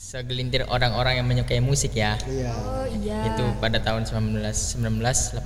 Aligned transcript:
segelintir 0.00 0.64
orang-orang 0.64 1.20
yang 1.20 1.28
menyukai 1.28 1.60
musik 1.60 1.92
ya. 1.92 2.16
Iya. 2.24 2.56
Oh 2.56 2.88
iya. 2.88 3.20
Itu 3.28 3.44
pada 3.60 3.76
tahun 3.84 4.08
19 4.08 4.40
1986. 4.40 5.44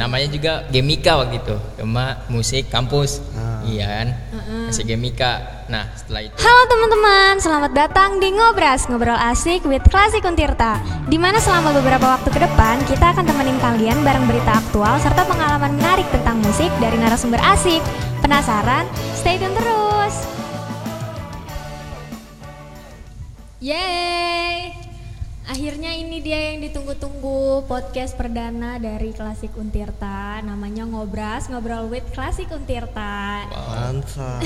Namanya 0.00 0.28
juga 0.32 0.64
Gemika 0.72 1.20
waktu 1.20 1.44
itu. 1.44 1.56
Gema 1.76 2.24
musik 2.32 2.72
kampus. 2.72 3.20
Ah. 3.36 3.60
Iya 3.68 3.84
kan? 3.84 4.08
Masih 4.72 4.88
Gemika. 4.88 5.60
Nah, 5.68 5.92
setelah 5.92 6.24
itu 6.24 6.34
Halo 6.40 6.62
teman-teman, 6.72 7.32
selamat 7.42 7.72
datang 7.74 8.10
di 8.22 8.30
Ngobras, 8.32 8.86
ngobrol 8.86 9.18
asik 9.18 9.66
with 9.68 9.84
Klasik 9.92 10.24
Untirta. 10.24 10.80
Di 11.10 11.20
mana 11.20 11.36
selama 11.36 11.76
beberapa 11.76 12.16
waktu 12.16 12.32
ke 12.32 12.40
depan 12.40 12.80
kita 12.88 13.12
akan 13.12 13.28
temenin 13.28 13.60
kalian 13.60 14.00
bareng 14.00 14.24
berita 14.24 14.56
aktual 14.56 14.96
serta 15.04 15.28
pengalaman 15.28 15.76
menarik 15.76 16.08
tentang 16.08 16.40
musik 16.40 16.72
dari 16.80 16.96
narasumber 16.96 17.42
asik. 17.44 17.84
Penasaran? 18.24 18.88
Stay 19.12 19.36
tune 19.36 19.52
terus. 19.52 20.45
Yeay! 23.66 24.78
Akhirnya 25.50 25.90
ini 25.90 26.22
dia 26.22 26.54
yang 26.54 26.62
ditunggu-tunggu 26.62 27.66
podcast 27.66 28.14
perdana 28.14 28.78
dari 28.78 29.10
Klasik 29.10 29.58
Untirta 29.58 30.38
Namanya 30.38 30.86
Ngobras, 30.86 31.50
Ngobrol 31.50 31.90
with 31.90 32.06
Klasik 32.14 32.46
Untirta 32.54 33.42
Mantap. 33.50 34.38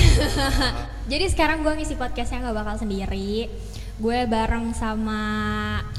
jadi 1.13 1.29
sekarang 1.29 1.61
gue 1.61 1.69
ngisi 1.77 2.01
podcastnya 2.01 2.49
nggak 2.49 2.65
bakal 2.65 2.81
sendiri. 2.81 3.53
Gue 4.01 4.25
bareng 4.25 4.73
sama 4.73 5.21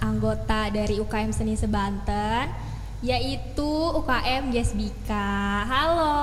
anggota 0.01 0.73
dari 0.73 0.97
UKM 0.97 1.29
Seni 1.29 1.53
Sebanten, 1.53 2.49
yaitu 3.05 3.69
UKM 4.01 4.49
Gesbika. 4.49 5.61
Halo. 5.69 6.17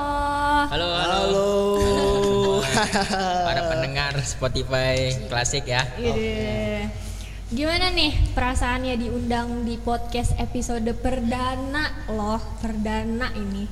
Halo, 0.67 0.89
halo. 0.99 1.15
Halo. 1.15 2.08
Para 3.49 3.63
pendengar 3.71 4.15
Spotify 4.23 5.11
klasik 5.27 5.67
ya. 5.67 5.83
Ide. 5.99 6.87
Gimana 7.49 7.89
nih 7.91 8.13
perasaannya 8.37 8.95
diundang 9.01 9.65
di 9.65 9.81
podcast 9.81 10.37
episode 10.37 10.85
perdana 11.01 12.07
loh, 12.13 12.39
perdana 12.61 13.33
ini? 13.33 13.65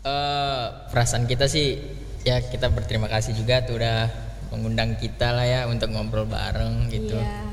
Eh, 0.00 0.66
perasaan 0.92 1.24
kita 1.24 1.48
sih 1.48 1.80
ya 2.20 2.40
kita 2.40 2.68
berterima 2.68 3.08
kasih 3.08 3.32
juga 3.32 3.64
tuh 3.64 3.80
udah 3.80 4.12
mengundang 4.52 4.96
kita 5.00 5.32
lah 5.32 5.46
ya 5.48 5.60
untuk 5.66 5.88
ngobrol 5.90 6.28
bareng 6.28 6.88
gitu. 6.92 7.16
Iya. 7.16 7.48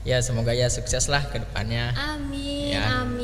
Ya 0.00 0.16
semoga 0.24 0.56
ya 0.56 0.72
sukses 0.72 1.12
lah 1.12 1.28
ke 1.28 1.44
depannya. 1.44 1.92
Amin, 1.92 2.72
Ya. 2.72 3.04
amin. 3.04 3.19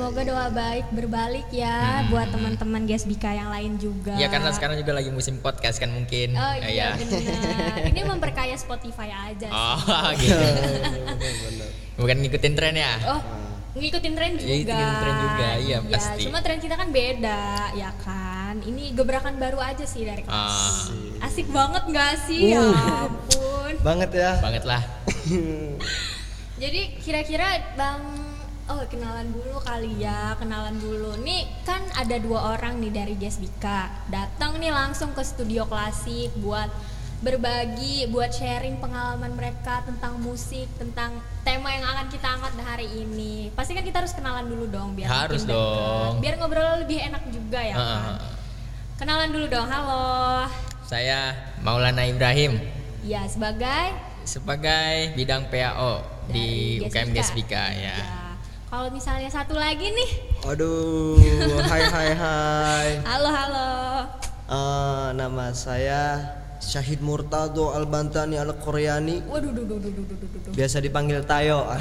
Semoga 0.00 0.24
doa 0.24 0.48
baik 0.48 0.96
berbalik 0.96 1.44
ya 1.52 2.00
buat 2.08 2.32
teman-teman 2.32 2.88
Gesbika 2.88 3.36
yang 3.36 3.52
lain 3.52 3.76
juga. 3.76 4.16
Ya 4.16 4.32
karena 4.32 4.48
sekarang 4.48 4.80
juga 4.80 4.96
lagi 4.96 5.12
musim 5.12 5.36
podcast 5.36 5.76
kan 5.76 5.92
mungkin. 5.92 6.32
Oh 6.40 6.52
Eh, 6.56 6.72
iya 6.72 6.96
ya. 6.96 7.04
benar. 7.04 7.84
Ini 7.84 8.00
memperkaya 8.08 8.56
Spotify 8.56 9.12
aja 9.12 9.44
sih. 9.44 9.52
Oh 9.52 10.08
gitu. 10.24 10.40
Bukan 12.00 12.16
ngikutin 12.16 12.52
tren 12.56 12.80
ya. 12.80 12.96
Oh, 13.12 13.20
ngikutin 13.76 14.12
tren 14.16 14.32
juga. 14.40 14.48
Iya, 14.48 14.56
ngikutin 14.56 14.96
tren 14.96 15.16
juga, 15.20 15.48
iya, 15.60 15.78
pasti. 15.84 16.22
cuma 16.24 16.40
tren 16.40 16.58
kita 16.64 16.80
kan 16.80 16.88
beda, 16.88 17.40
ya 17.76 17.90
kan. 18.00 18.56
Ini 18.64 18.96
gebrakan 18.96 19.36
baru 19.36 19.60
aja 19.60 19.84
sih 19.84 20.08
dari 20.08 20.24
kelas. 20.24 20.96
Ah, 21.20 21.28
Asik 21.28 21.52
banget 21.52 21.84
gak 21.92 22.24
sih? 22.24 22.56
Ya 22.56 22.64
Uh. 22.64 23.04
ampun. 23.04 23.72
Banget 23.84 24.16
ya. 24.16 24.40
banget 24.40 24.64
lah. 24.64 24.80
Jadi 26.64 26.96
kira-kira 27.04 27.76
Bang 27.76 28.00
Oh 28.70 28.78
kenalan 28.86 29.34
dulu 29.34 29.58
kali 29.60 29.98
ya, 29.98 30.38
kenalan 30.38 30.78
dulu. 30.78 31.18
Nih 31.20 31.42
kan 31.66 31.82
ada 31.90 32.14
dua 32.16 32.54
orang 32.54 32.78
nih 32.78 32.94
dari 32.94 33.14
Gesbika 33.18 33.90
Datang 34.06 34.62
nih 34.62 34.70
langsung 34.70 35.10
ke 35.10 35.26
studio 35.26 35.66
klasik 35.66 36.30
buat 36.38 36.70
berbagi, 37.18 38.06
buat 38.08 38.30
sharing 38.30 38.78
pengalaman 38.78 39.34
mereka 39.34 39.82
tentang 39.82 40.22
musik, 40.22 40.70
tentang 40.78 41.18
tema 41.42 41.68
yang 41.68 41.82
akan 41.84 42.06
kita 42.08 42.30
angkat 42.30 42.54
hari 42.62 42.88
ini. 42.96 43.50
Pasti 43.52 43.74
kan 43.74 43.82
kita 43.82 44.00
harus 44.00 44.14
kenalan 44.14 44.46
dulu 44.46 44.70
dong 44.70 44.94
biar 44.94 45.10
Harus 45.26 45.42
deket. 45.42 45.50
dong. 45.50 46.22
Biar 46.22 46.38
ngobrol 46.38 46.80
lebih 46.80 47.02
enak 47.02 47.22
juga 47.28 47.60
ya 47.60 47.74
Ah, 47.74 47.82
kan. 47.82 48.02
Kenalan 48.96 49.28
dulu 49.34 49.46
dong. 49.50 49.66
Halo. 49.66 50.46
Saya 50.86 51.34
Maulana 51.58 52.02
Ibrahim 52.02 52.58
Ya 53.02 53.26
sebagai 53.26 53.94
sebagai 54.22 55.10
bidang 55.14 55.48
PAO 55.48 56.02
di 56.28 56.78
UKM 56.78 57.10
Gesbika. 57.10 57.18
Gesbika 57.18 57.64
ya. 57.74 57.98
Kalau 58.70 58.86
misalnya 58.88 59.26
satu 59.26 59.58
lagi 59.58 59.90
nih. 59.90 60.10
Aduh, 60.46 61.18
hai 61.60 61.82
hai 61.84 62.10
hai. 62.22 62.88
Halo 63.02 63.28
halo. 63.28 63.70
Eh, 64.46 65.08
nama 65.12 65.50
saya 65.50 66.22
Syahid 66.58 67.02
Murtado 67.02 67.74
Albantani 67.74 68.38
Al 68.38 68.54
Koreani. 68.54 69.26
Waduh, 69.26 69.50
duh, 69.50 69.64
duh, 69.64 69.74
duh, 69.76 69.90
duh, 69.90 70.04
duh, 70.06 70.16
duh, 70.16 70.40
duh. 70.40 70.52
Biasa 70.54 70.78
dipanggil 70.78 71.18
Tayo. 71.24 71.66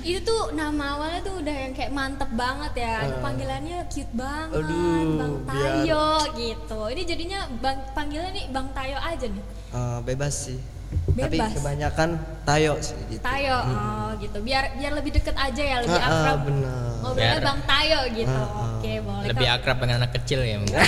Itu 0.00 0.24
tuh 0.24 0.56
nama 0.56 0.96
awalnya 0.96 1.20
tuh 1.20 1.34
udah 1.36 1.56
yang 1.60 1.72
kayak 1.76 1.92
mantep 1.92 2.30
banget 2.32 2.72
ya. 2.80 3.04
Aduh, 3.04 3.20
panggilannya 3.20 3.78
cute 3.86 4.14
banget. 4.16 4.56
Aduh, 4.56 5.04
Bang 5.20 5.34
biar- 5.44 5.84
Tayo 5.84 6.04
gitu. 6.32 6.80
Ini 6.88 7.02
jadinya 7.04 7.40
Bang 7.60 7.78
panggilnya 7.92 8.32
nih 8.32 8.44
Bang 8.48 8.72
Tayo 8.72 8.96
aja 8.96 9.26
nih. 9.28 9.44
Eh, 9.70 9.98
bebas 10.02 10.48
sih. 10.48 10.79
Tapi 10.90 11.38
Bebas. 11.38 11.52
kebanyakan 11.54 12.08
Tayo 12.42 12.72
sih 12.80 12.98
gitu. 13.08 13.22
Tayo, 13.22 13.56
oh 13.62 14.10
gitu. 14.18 14.38
Biar 14.42 14.74
biar 14.74 14.92
lebih 14.92 15.12
deket 15.14 15.34
aja 15.34 15.62
ya, 15.62 15.76
lebih 15.80 15.94
Ah, 15.94 16.02
ah, 16.02 16.12
akrab. 16.12 16.38
benar. 16.44 16.74
Ngobrolnya 17.00 17.30
Biar- 17.30 17.46
Bang 17.46 17.60
Tayo 17.62 17.98
gitu. 18.10 18.40
Ah, 18.42 18.50
ah. 18.50 18.68
Oke, 18.74 18.92
boleh. 19.00 19.26
Lebih 19.30 19.46
Kak. 19.46 19.56
akrab 19.56 19.76
dengan 19.78 19.96
anak 20.00 20.12
kecil 20.16 20.40
ya 20.42 20.56
mungkin. 20.58 20.78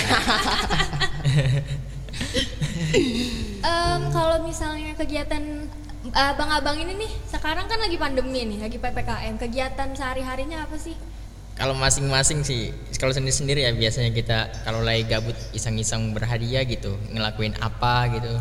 Em, 3.63 4.01
kalau 4.11 4.37
misalnya 4.43 4.91
kegiatan 4.93 5.43
abang-abang 6.11 6.77
ini 6.77 6.93
nih, 6.99 7.11
sekarang 7.25 7.65
kan 7.65 7.79
lagi 7.79 7.95
pandemi 7.95 8.43
nih, 8.45 8.59
lagi 8.59 8.77
PPKM. 8.77 9.39
Kegiatan 9.39 9.95
sehari-harinya 9.95 10.61
apa 10.61 10.75
sih? 10.75 10.93
Kalau 11.53 11.73
masing-masing 11.73 12.41
sih, 12.41 12.73
kalau 12.97 13.13
sendiri-sendiri 13.13 13.61
ya 13.61 13.71
biasanya 13.71 14.09
kita 14.09 14.37
kalau 14.65 14.81
lagi 14.81 15.05
gabut 15.05 15.37
iseng-iseng 15.53 16.09
berhadiah 16.11 16.65
gitu, 16.65 16.97
ngelakuin 17.09 17.53
apa 17.61 18.09
gitu. 18.11 18.33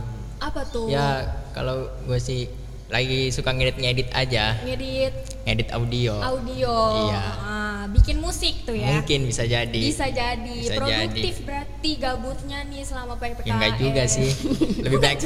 Apa 0.43 0.67
tuh? 0.67 0.91
Ya 0.91 1.31
kalau 1.55 1.87
gue 2.03 2.19
sih 2.19 2.51
lagi 2.93 3.33
suka 3.33 3.51
ngedit-ngedit 3.51 4.13
aja, 4.13 4.53
Ngedit 4.61 5.15
ngedit 5.43 5.69
audio. 5.73 6.13
audio. 6.21 6.75
Iya. 7.09 7.23
Ah, 7.41 7.83
bikin 7.89 8.21
musik 8.21 8.63
tuh 8.63 8.77
ya. 8.77 8.93
Mungkin 8.95 9.25
bisa 9.25 9.43
jadi. 9.43 9.73
Bisa 9.73 10.07
jadi. 10.07 10.45
Bisa 10.55 10.77
Produktif 10.77 11.41
berarti 11.43 11.91
gabutnya 11.97 12.63
nih 12.63 12.85
selama 12.85 13.17
PPKM. 13.17 13.49
Ya 13.49 13.53
enggak 13.57 13.73
juga 13.75 14.03
sih. 14.07 14.29
Lebih 14.85 14.99
baik 14.99 15.19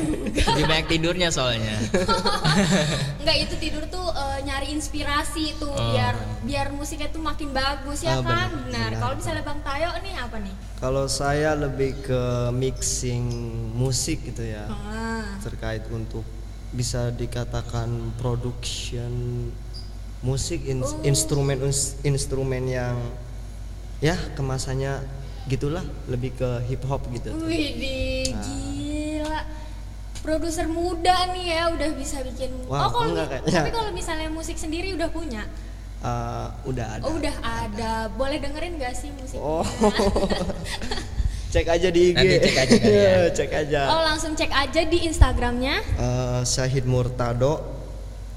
lebih 0.47 0.65
banyak 0.65 0.87
tidurnya 0.87 1.29
soalnya. 1.29 1.75
Enggak 3.21 3.37
itu 3.41 3.55
tidur 3.59 3.85
tuh 3.87 4.07
eh, 4.09 4.39
nyari 4.43 4.71
inspirasi 4.71 5.57
tuh 5.57 5.69
Oh. 5.69 5.93
biar 5.93 6.15
biar 6.43 6.67
musiknya 6.71 7.11
tuh 7.11 7.21
makin 7.21 7.51
bagus 7.51 8.01
ya 8.01 8.17
Ah, 8.17 8.23
kan? 8.23 8.25
benar, 8.25 8.49
Benar. 8.49 8.65
benar. 8.65 8.91
Kalau 8.97 9.15
misalnya 9.17 9.43
Bang 9.43 9.61
Tayo 9.61 9.89
nih 9.99 10.15
apa 10.15 10.37
nih? 10.39 10.55
Kalau 10.79 11.05
saya 11.07 11.51
lebih 11.53 11.93
ke 12.01 12.23
mixing 12.53 13.25
musik 13.75 14.23
gitu 14.23 14.41
ya. 14.41 14.65
Ah. 14.69 15.37
Terkait 15.43 15.83
untuk 15.91 16.23
bisa 16.71 17.11
dikatakan 17.11 17.89
production 18.17 19.13
musik 20.21 20.65
in- 20.67 20.83
Oh. 20.83 21.01
instrumen 21.05 21.61
instrumen 22.03 22.67
yang 22.67 22.97
ya 24.01 24.17
kemasannya 24.35 25.01
gitulah 25.47 25.85
lebih 26.11 26.35
ke 26.35 26.51
hip 26.67 26.83
hop 26.85 27.07
gitu. 27.15 27.31
Wih, 27.47 28.35
Ah. 28.35 28.43
gila. 28.43 29.41
Produser 30.21 30.67
muda 30.67 31.31
nih 31.31 31.55
ya 31.55 31.71
udah 31.71 31.91
bisa 31.95 32.19
bikin. 32.27 32.51
Wah, 32.67 32.91
oh, 32.91 33.07
kalau 33.07 33.15
tapi 33.47 33.71
kalau 33.71 33.95
misalnya 33.95 34.27
musik 34.27 34.59
sendiri 34.59 34.91
udah 34.93 35.07
punya. 35.07 35.47
Uh, 36.03 36.51
udah 36.67 36.99
ada. 36.99 37.03
Oh, 37.07 37.15
udah 37.15 37.35
ada. 37.41 38.11
Boleh 38.13 38.37
dengerin 38.37 38.75
gak 38.77 38.95
sih 38.95 39.09
musiknya? 39.15 39.39
Oh. 39.41 39.63
cek 41.49 41.67
aja 41.69 41.89
di 41.89 42.01
IG. 42.11 42.17
Nanti 42.17 42.37
cek 42.43 42.57
aja 42.59 42.77
kali 42.77 42.97
ya. 42.97 43.13
cek 43.39 43.51
aja. 43.53 43.81
Oh, 43.89 44.03
langsung 44.03 44.33
cek 44.33 44.51
aja 44.51 44.81
di 44.83 44.99
Instagramnya. 45.05 45.81
Uh, 45.97 46.41
Syahid 46.43 46.85
Murtado 46.85 47.75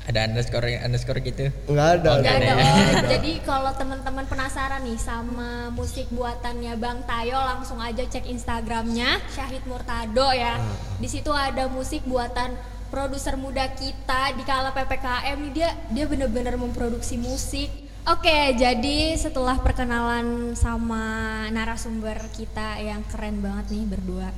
Ada 0.04 0.26
underscore 0.26 0.74
underscore 0.82 1.22
gitu. 1.22 1.54
nggak 1.70 1.88
ada. 2.02 2.10
Oh, 2.10 2.18
Nggak 2.18 2.34
nggak 2.34 2.50
ada. 2.50 2.54
ada. 2.58 2.64
Oh, 2.66 3.06
jadi 3.08 3.32
kalau 3.46 3.72
teman-teman 3.72 4.26
penasaran 4.26 4.82
nih 4.82 4.98
sama 4.98 5.70
musik 5.70 6.10
buatannya 6.10 6.74
Bang 6.76 7.06
Tayo, 7.06 7.38
langsung 7.38 7.78
aja 7.78 8.02
cek 8.02 8.26
Instagramnya 8.26 9.22
Syahid 9.30 9.62
Murtado 9.70 10.34
ya. 10.34 10.58
Di 10.98 11.06
situ 11.06 11.30
ada 11.30 11.70
musik 11.70 12.02
buatan 12.04 12.58
produser 12.90 13.38
muda 13.38 13.70
kita 13.70 14.34
di 14.34 14.42
kala 14.42 14.74
ppkm 14.74 15.38
nih 15.40 15.52
dia 15.54 15.70
dia 15.94 16.06
bener-bener 16.10 16.58
memproduksi 16.58 17.14
musik. 17.14 17.70
Oke, 18.08 18.56
jadi 18.56 19.14
setelah 19.16 19.60
perkenalan 19.60 20.56
sama 20.56 21.04
narasumber 21.52 22.18
kita 22.32 22.80
yang 22.80 23.04
keren 23.06 23.44
banget 23.44 23.70
nih 23.70 23.86
berdua. 23.86 24.30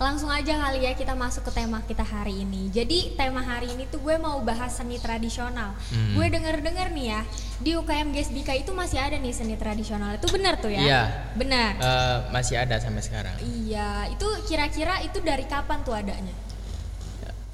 Langsung 0.00 0.32
aja 0.32 0.58
kali 0.58 0.82
ya 0.82 0.98
kita 0.98 1.14
masuk 1.14 1.46
ke 1.46 1.62
tema 1.62 1.78
kita 1.84 2.02
hari 2.02 2.42
ini. 2.42 2.66
Jadi 2.74 3.14
tema 3.14 3.38
hari 3.38 3.70
ini 3.70 3.86
tuh 3.86 4.02
gue 4.02 4.18
mau 4.18 4.40
bahas 4.42 4.74
seni 4.74 4.98
tradisional. 4.98 5.78
Hmm. 5.92 6.18
Gue 6.18 6.26
denger-denger 6.26 6.90
nih 6.90 7.06
ya 7.06 7.22
di 7.62 7.78
UKM 7.78 8.10
Gesbika 8.10 8.50
itu 8.50 8.74
masih 8.74 8.98
ada 8.98 9.14
nih 9.14 9.30
seni 9.30 9.54
tradisional. 9.54 10.18
Itu 10.18 10.26
benar 10.32 10.58
tuh 10.58 10.74
ya? 10.74 10.82
Iya. 10.82 11.02
Benar. 11.38 11.72
Eh, 11.78 12.18
masih 12.34 12.58
ada 12.58 12.82
sampai 12.82 13.02
sekarang. 13.04 13.36
Iya, 13.44 14.10
itu 14.10 14.26
kira-kira 14.50 14.98
itu 15.06 15.22
dari 15.22 15.46
kapan 15.46 15.86
tuh 15.86 15.94
adanya? 15.94 16.34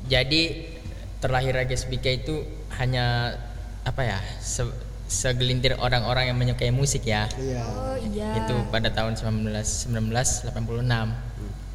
Jadi 0.08 0.72
terlahir 1.20 1.52
Gesbika 1.68 2.08
itu 2.08 2.46
hanya 2.80 3.36
apa 3.84 4.02
ya 4.08 4.18
se- 4.40 4.87
segelintir 5.08 5.72
orang-orang 5.74 6.28
yang 6.28 6.36
menyukai 6.36 6.68
musik 6.70 7.02
ya 7.02 7.24
Iya. 7.34 7.64
Oh 7.64 7.96
iya. 7.98 8.28
itu 8.38 8.54
pada 8.68 8.88
tahun 8.88 9.16
19 9.16 9.48
1986 9.88 10.52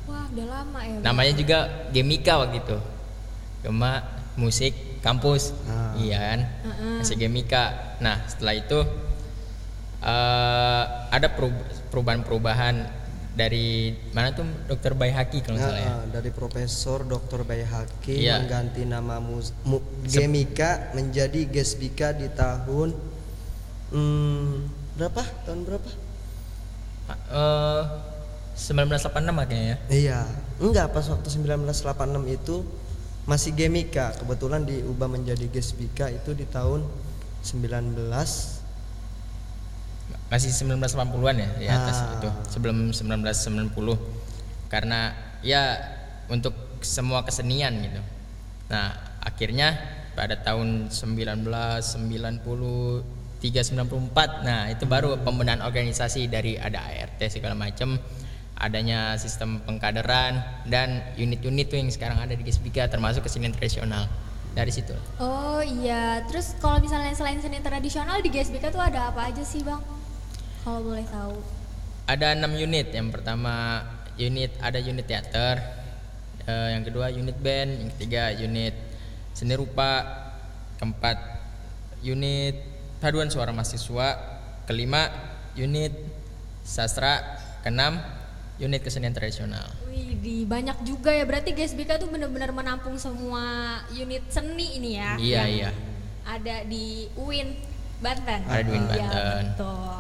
Wah, 0.06 0.26
udah 0.28 0.46
lama 0.46 0.80
ya. 0.80 0.94
Bang. 0.94 1.04
namanya 1.04 1.34
juga 1.34 1.58
Gemika 1.90 2.38
waktu 2.40 2.60
itu 2.60 2.78
Gema 3.60 4.06
musik 4.36 4.74
kampus 5.00 5.50
Ah. 5.66 5.94
iya 5.96 6.18
kan 6.20 6.40
Heeh. 6.64 6.98
masih 7.00 7.18
Gemika 7.18 7.64
nah 7.98 8.22
setelah 8.24 8.54
itu 8.54 8.80
eh, 10.00 10.84
ada 11.10 11.28
perub- 11.30 11.64
perubahan-perubahan 11.90 13.02
dari 13.34 13.90
mana 14.14 14.30
tuh 14.30 14.46
dokter 14.68 14.94
Bayhaki 14.94 15.42
kalau 15.42 15.58
nggak 15.58 15.66
Nah, 15.66 15.74
salah 15.74 15.82
ya 15.82 15.94
ah, 15.96 16.06
dari 16.08 16.30
Profesor 16.30 17.02
Dr. 17.02 17.42
Bayhaki 17.42 18.14
Iya. 18.20 18.38
mengganti 18.38 18.86
nama 18.86 19.18
mus, 19.18 19.58
mu, 19.64 19.82
Gemika 20.04 20.94
menjadi 20.94 21.48
Gesbika 21.48 22.14
di 22.14 22.30
tahun 22.30 22.94
hmm, 23.94 24.70
berapa? 24.98 25.22
Tahun 25.46 25.62
berapa? 25.64 25.90
Eh, 27.34 27.84
1986 28.54 29.50
kayaknya 29.50 29.66
ya 29.66 29.78
Iya, 29.90 30.20
enggak 30.62 30.94
pas 30.94 31.10
waktu 31.10 31.26
1986 31.30 32.28
itu 32.30 32.62
masih 33.26 33.52
Gemika. 33.56 34.12
Kebetulan 34.18 34.66
diubah 34.68 35.08
menjadi 35.10 35.48
Gesbika 35.50 36.10
itu 36.14 36.34
di 36.38 36.46
tahun 36.46 36.86
19 37.44 38.62
masih 40.30 40.50
1980-an 40.50 41.36
ya 41.38 41.50
di 41.62 41.68
atas 41.70 41.98
Ah. 42.02 42.18
itu 42.18 42.30
sebelum 42.50 42.90
1990 42.90 43.94
karena 44.66 45.14
ya 45.46 45.78
untuk 46.26 46.58
semua 46.82 47.22
kesenian 47.22 47.70
gitu 47.86 48.02
nah 48.66 48.98
akhirnya 49.22 49.78
pada 50.18 50.34
tahun 50.42 50.90
1993 50.90 53.13
94 53.52 54.46
nah 54.46 54.72
itu 54.72 54.86
baru 54.88 55.20
pembenahan 55.20 55.66
organisasi 55.66 56.32
dari 56.32 56.56
ada 56.56 56.80
ART 56.80 57.20
segala 57.28 57.58
macam 57.58 58.00
adanya 58.64 59.20
sistem 59.20 59.60
pengkaderan 59.66 60.40
dan 60.70 61.04
unit-unit 61.20 61.68
tuh 61.68 61.78
yang 61.82 61.92
sekarang 61.92 62.22
ada 62.22 62.32
di 62.32 62.44
Gesbika 62.46 62.88
termasuk 62.88 63.26
kesenian 63.26 63.52
tradisional. 63.52 64.08
Dari 64.54 64.70
situ. 64.70 64.94
Oh 65.18 65.66
iya, 65.66 66.22
terus 66.30 66.54
kalau 66.62 66.78
misalnya 66.78 67.10
selain 67.18 67.42
seni 67.42 67.58
tradisional 67.58 68.22
di 68.22 68.30
GSBK 68.30 68.70
tuh 68.70 68.86
ada 68.86 69.10
apa 69.10 69.34
aja 69.34 69.42
sih 69.42 69.66
bang? 69.66 69.82
Kalau 70.62 70.80
boleh 70.86 71.02
tahu. 71.10 71.42
ada 72.06 72.38
enam 72.38 72.54
unit. 72.54 72.94
Yang 72.94 73.18
pertama 73.18 73.82
unit 74.14 74.54
ada 74.62 74.78
unit 74.78 75.10
teater 75.10 75.58
eh, 76.46 76.70
yang 76.78 76.86
kedua 76.86 77.10
unit 77.10 77.34
band 77.42 77.82
yang 77.82 77.90
ketiga 77.98 78.30
unit 78.30 78.78
seni 79.34 79.58
rupa 79.58 80.06
keempat 80.78 81.18
unit 82.06 82.73
paduan 83.04 83.28
suara 83.28 83.52
mahasiswa 83.52 84.16
kelima 84.64 85.12
unit 85.60 85.92
sastra 86.64 87.20
keenam 87.60 88.00
unit 88.56 88.80
kesenian 88.80 89.12
tradisional 89.12 89.68
Wih, 89.92 90.16
di 90.24 90.48
banyak 90.48 90.88
juga 90.88 91.12
ya. 91.12 91.28
Berarti 91.28 91.52
GSBK 91.52 92.00
tuh 92.00 92.08
benar-benar 92.10 92.50
menampung 92.50 92.96
semua 92.96 93.44
unit 93.92 94.24
seni 94.32 94.80
ini 94.80 94.98
ya. 94.98 95.20
Iya, 95.22 95.44
iya. 95.46 95.70
Ada 96.26 96.66
di 96.66 97.12
UIN 97.14 97.54
Banten. 98.02 98.42
Ada 98.48 98.62
di 98.66 98.72
UIN 98.74 98.86
Iya, 98.88 98.90
Banten. 98.90 99.44
betul. 99.54 99.98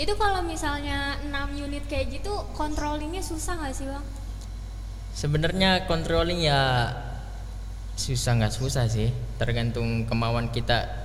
Itu 0.00 0.12
kalau 0.16 0.40
misalnya 0.46 1.20
6 1.28 1.60
unit 1.60 1.84
kayak 1.84 2.08
gitu, 2.08 2.32
controllingnya 2.56 3.20
susah 3.20 3.58
nggak 3.60 3.74
sih 3.74 3.84
bang? 3.84 4.04
sebenarnya 5.14 5.86
controlling 5.86 6.42
ya 6.42 6.90
susah 7.94 8.34
nggak 8.34 8.50
susah 8.50 8.90
sih 8.90 9.14
tergantung 9.38 10.10
kemauan 10.10 10.50
kita 10.50 11.03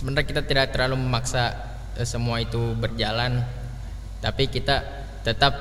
sebenarnya 0.00 0.24
kita 0.26 0.42
tidak 0.42 0.72
terlalu 0.72 0.96
memaksa 0.96 1.52
eh, 1.94 2.04
semua 2.04 2.40
itu 2.40 2.72
berjalan 2.74 3.44
tapi 4.18 4.48
kita 4.48 4.80
tetap 5.20 5.52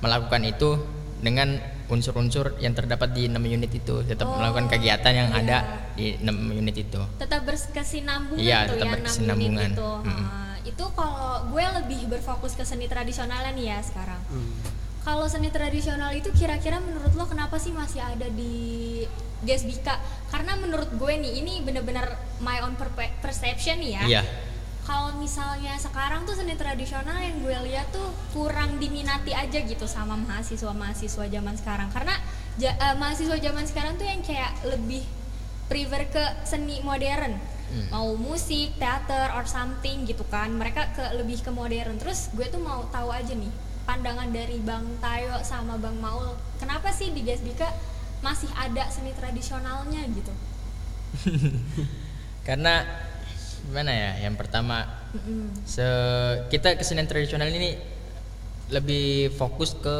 melakukan 0.00 0.42
itu 0.42 0.82
dengan 1.18 1.54
unsur-unsur 1.86 2.58
yang 2.58 2.72
terdapat 2.72 3.12
di 3.12 3.28
6 3.28 3.38
unit 3.38 3.70
itu 3.70 4.02
tetap 4.02 4.26
Oh, 4.26 4.36
melakukan 4.36 4.66
kegiatan 4.68 5.12
yang 5.14 5.28
iya. 5.30 5.38
ada 5.38 5.58
di 5.94 6.18
6 6.18 6.26
unit 6.52 6.74
itu 6.74 7.00
tetap 7.16 7.44
berkesinambungan 7.44 8.40
Iya, 8.40 8.58
tuh 8.64 8.72
tetap 8.74 8.86
ya 8.86 8.92
berkesinambungan. 8.98 9.62
unit 9.62 9.76
itu. 9.76 9.90
Mm. 9.94 10.08
Heeh. 10.10 10.52
itu 10.64 10.84
kalau 10.90 11.52
gue 11.52 11.64
lebih 11.76 12.00
berfokus 12.08 12.56
ke 12.56 12.64
seni 12.64 12.88
tradisionalnya 12.88 13.52
nih 13.52 13.66
ya 13.68 13.78
sekarang. 13.84 14.16
Kalau 15.04 15.28
seni 15.28 15.52
tradisional 15.52 16.08
itu 16.10 16.32
kira-kira 16.32 16.80
menurut 16.80 17.12
lo 17.12 17.28
kenapa 17.28 17.60
sih 17.60 17.68
masih 17.68 18.00
ada 18.00 18.24
di 18.26 19.04
Gesbika? 19.44 20.00
Karena 20.28 20.56
menurut 20.56 20.90
gue 20.90 21.12
nih 21.14 21.40
ini 21.40 21.62
bener-bener 21.62 22.04
my 22.40 22.64
own 22.64 22.74
perception 23.20 23.78
nih 23.78 23.92
ya. 24.00 24.04
iya 24.04 24.22
Kalau 24.84 25.16
misalnya 25.16 25.80
sekarang 25.80 26.28
tuh 26.28 26.36
seni 26.36 26.60
tradisional 26.60 27.16
yang 27.16 27.40
gue 27.40 27.56
lihat 27.72 27.88
tuh 27.88 28.04
kurang 28.36 28.76
diminati 28.76 29.32
aja 29.32 29.64
gitu 29.64 29.88
sama 29.88 30.12
mahasiswa-mahasiswa 30.18 31.24
zaman 31.24 31.54
sekarang. 31.56 31.88
Karena 31.88 32.12
ja- 32.60 32.76
eh, 32.76 32.96
mahasiswa 33.00 33.38
zaman 33.40 33.64
sekarang 33.64 33.96
tuh 33.96 34.04
yang 34.04 34.20
kayak 34.20 34.52
lebih 34.68 35.00
prefer 35.72 36.04
ke 36.12 36.24
seni 36.44 36.84
modern. 36.84 37.32
Hmm. 37.64 37.86
Mau 37.88 38.12
musik, 38.20 38.76
teater, 38.76 39.32
or 39.32 39.48
something 39.48 40.04
gitu 40.04 40.20
kan. 40.28 40.52
Mereka 40.52 40.92
ke 40.92 41.04
lebih 41.16 41.40
ke 41.40 41.48
modern. 41.48 41.96
Terus 41.96 42.28
gue 42.36 42.44
tuh 42.44 42.60
mau 42.60 42.84
tahu 42.92 43.08
aja 43.08 43.32
nih 43.32 43.48
pandangan 43.88 44.28
dari 44.28 44.60
Bang 44.60 44.84
Tayo 45.00 45.40
sama 45.40 45.80
Bang 45.80 45.96
Maul. 45.96 46.36
Kenapa 46.60 46.92
sih 46.92 47.08
di 47.08 47.24
Gesbika 47.24 47.72
masih 48.24 48.48
ada 48.56 48.88
seni 48.88 49.12
tradisionalnya 49.12 50.00
gitu? 50.08 50.32
karena 52.48 52.88
gimana 53.68 53.92
ya 53.92 54.10
yang 54.24 54.34
pertama. 54.40 54.88
Se- 55.68 56.48
kita 56.48 56.74
kesenian 56.80 57.06
tradisional 57.06 57.52
ini 57.52 57.76
lebih 58.72 59.30
fokus 59.36 59.76
ke 59.76 59.96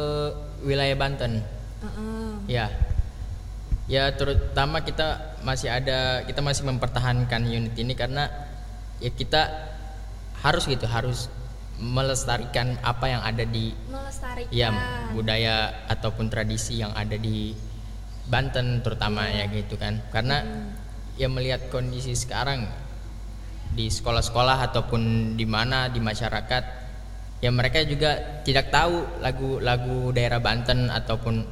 wilayah 0.65 0.97
Banten. 0.97 1.45
Heeh. 1.85 2.33
Ya. 2.49 2.67
Ya 3.85 4.09
terutama 4.17 4.81
kita 4.81 5.37
masih 5.45 5.69
ada 5.69 6.25
kita 6.25 6.41
masih 6.41 6.65
mempertahankan 6.65 7.45
unit 7.45 7.77
ini 7.77 7.93
karena 7.93 8.33
ya 8.97 9.13
kita 9.13 9.69
harus 10.41 10.65
gitu 10.65 10.89
harus 10.89 11.29
melestarikan 11.77 12.79
apa 12.81 13.05
yang 13.11 13.21
ada 13.21 13.45
di 13.45 13.77
melestarikan 13.91 14.49
ya 14.49 14.73
budaya 15.13 15.85
ataupun 15.91 16.33
tradisi 16.33 16.81
yang 16.81 16.95
ada 16.97 17.13
di 17.13 17.53
Banten 18.25 18.81
terutama 18.81 19.29
ya 19.29 19.45
gitu 19.49 19.77
kan. 19.77 20.01
Karena 20.09 20.41
ya 21.15 21.31
melihat 21.31 21.69
kondisi 21.71 22.17
sekarang 22.17 22.67
di 23.75 23.91
sekolah-sekolah 23.91 24.71
ataupun 24.71 25.35
di 25.35 25.43
mana 25.43 25.91
di 25.91 25.99
masyarakat 25.99 26.63
ya 27.43 27.51
mereka 27.51 27.83
juga 27.83 28.41
tidak 28.47 28.71
tahu 28.71 29.19
lagu-lagu 29.19 30.15
daerah 30.15 30.39
Banten 30.39 30.87
ataupun 30.87 31.43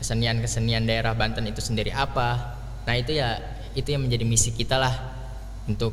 kesenian-kesenian 0.00 0.84
daerah 0.88 1.12
Banten 1.12 1.44
itu 1.48 1.60
sendiri 1.60 1.92
apa. 1.92 2.58
Nah, 2.86 2.94
itu 2.96 3.16
ya 3.16 3.38
itu 3.76 3.92
yang 3.92 4.08
menjadi 4.08 4.24
misi 4.24 4.56
kita 4.56 4.80
lah 4.80 4.94
untuk 5.68 5.92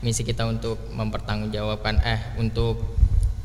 misi 0.00 0.22
kita 0.22 0.46
untuk 0.46 0.78
mempertanggungjawabkan 0.94 2.00
eh 2.06 2.20
untuk 2.38 2.78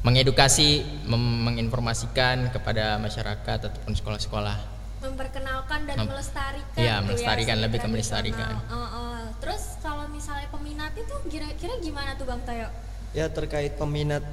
mengedukasi, 0.04 0.84
mem- 1.08 1.48
menginformasikan 1.48 2.52
kepada 2.52 3.00
masyarakat 3.00 3.72
ataupun 3.72 3.96
sekolah-sekolah. 3.96 4.73
Memperkenalkan 5.04 5.80
dan 5.84 5.98
Mem- 6.00 6.10
melestarikan 6.16 6.80
Iya, 6.80 7.04
tuh 7.04 7.06
melestarikan, 7.12 7.56
seni 7.60 7.64
lebih 7.68 7.80
ke 7.84 7.88
melestarikan. 7.92 8.52
Uh, 8.72 8.76
uh. 8.76 9.20
terus 9.44 9.76
kalau 9.84 10.08
misalnya 10.08 10.48
peminat 10.48 10.96
itu 10.96 11.16
kira-kira 11.28 11.74
gimana 11.84 12.16
tuh 12.16 12.24
bang 12.24 12.42
Tayo 12.48 12.68
Ya 13.14 13.30
terkait 13.30 13.78
peminat 13.78 14.26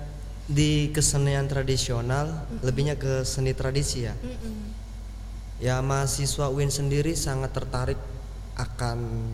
di 0.50 0.88
kesenian 0.90 1.46
tradisional, 1.46 2.48
lebihnya 2.64 2.96
ke 2.96 3.22
seni 3.28 3.52
tradisi 3.52 4.08
ya. 4.08 4.16
Mm-mm. 4.18 4.72
Ya 5.60 5.76
mahasiswa 5.84 6.48
UIN 6.48 6.72
sendiri 6.72 7.12
sangat 7.12 7.52
tertarik 7.52 8.00
akan 8.56 9.28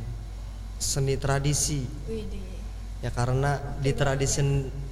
seni 0.83 1.15
tradisi. 1.15 1.87
Widih. 2.11 2.43
Ya 3.01 3.15
karena 3.15 3.63
di 3.79 3.95
tradisi 3.95 4.43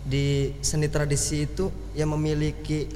di 0.07 0.55
seni 0.63 0.87
tradisi 0.87 1.51
itu 1.51 1.75
yang 1.99 2.15
memiliki 2.15 2.87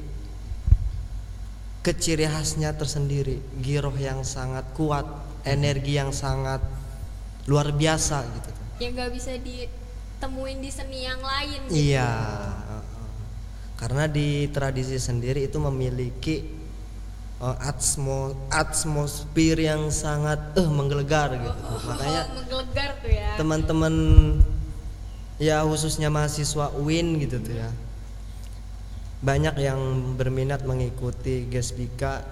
keciri 1.79 2.27
khasnya 2.27 2.75
tersendiri, 2.75 3.39
giroh 3.63 3.95
yang 3.95 4.27
sangat 4.27 4.67
kuat, 4.75 5.07
energi 5.47 5.95
yang 5.95 6.11
sangat 6.11 6.59
luar 7.47 7.71
biasa 7.71 8.21
gitu. 8.27 8.49
yang 8.79 8.95
nggak 8.95 9.11
bisa 9.11 9.35
ditemuin 9.35 10.57
di 10.63 10.71
seni 10.71 11.03
yang 11.03 11.19
lain 11.19 11.59
gitu. 11.67 11.75
Iya. 11.91 12.11
Karena 13.79 14.07
di 14.11 14.47
tradisi 14.51 14.99
sendiri 14.99 15.47
itu 15.47 15.55
memiliki 15.59 16.43
eh, 17.39 17.57
atmo 17.63 18.47
atmosfer 18.51 19.55
yang 19.55 19.87
sangat 19.91 20.55
eh 20.59 20.67
menggelegar 20.67 21.35
gitu. 21.39 21.59
Makanya 21.87 22.21
oh, 22.27 22.35
menggelegar 22.39 22.89
tuh 22.99 23.11
ya 23.11 23.29
teman-teman 23.39 23.93
ya 25.39 25.63
khususnya 25.63 26.11
mahasiswa 26.11 26.75
UIN 26.75 27.19
gitu 27.23 27.39
tuh 27.39 27.55
ya. 27.55 27.71
Banyak 29.19 29.55
yang 29.59 29.79
berminat 30.15 30.63
mengikuti 30.63 31.43
Gesbika 31.51 32.23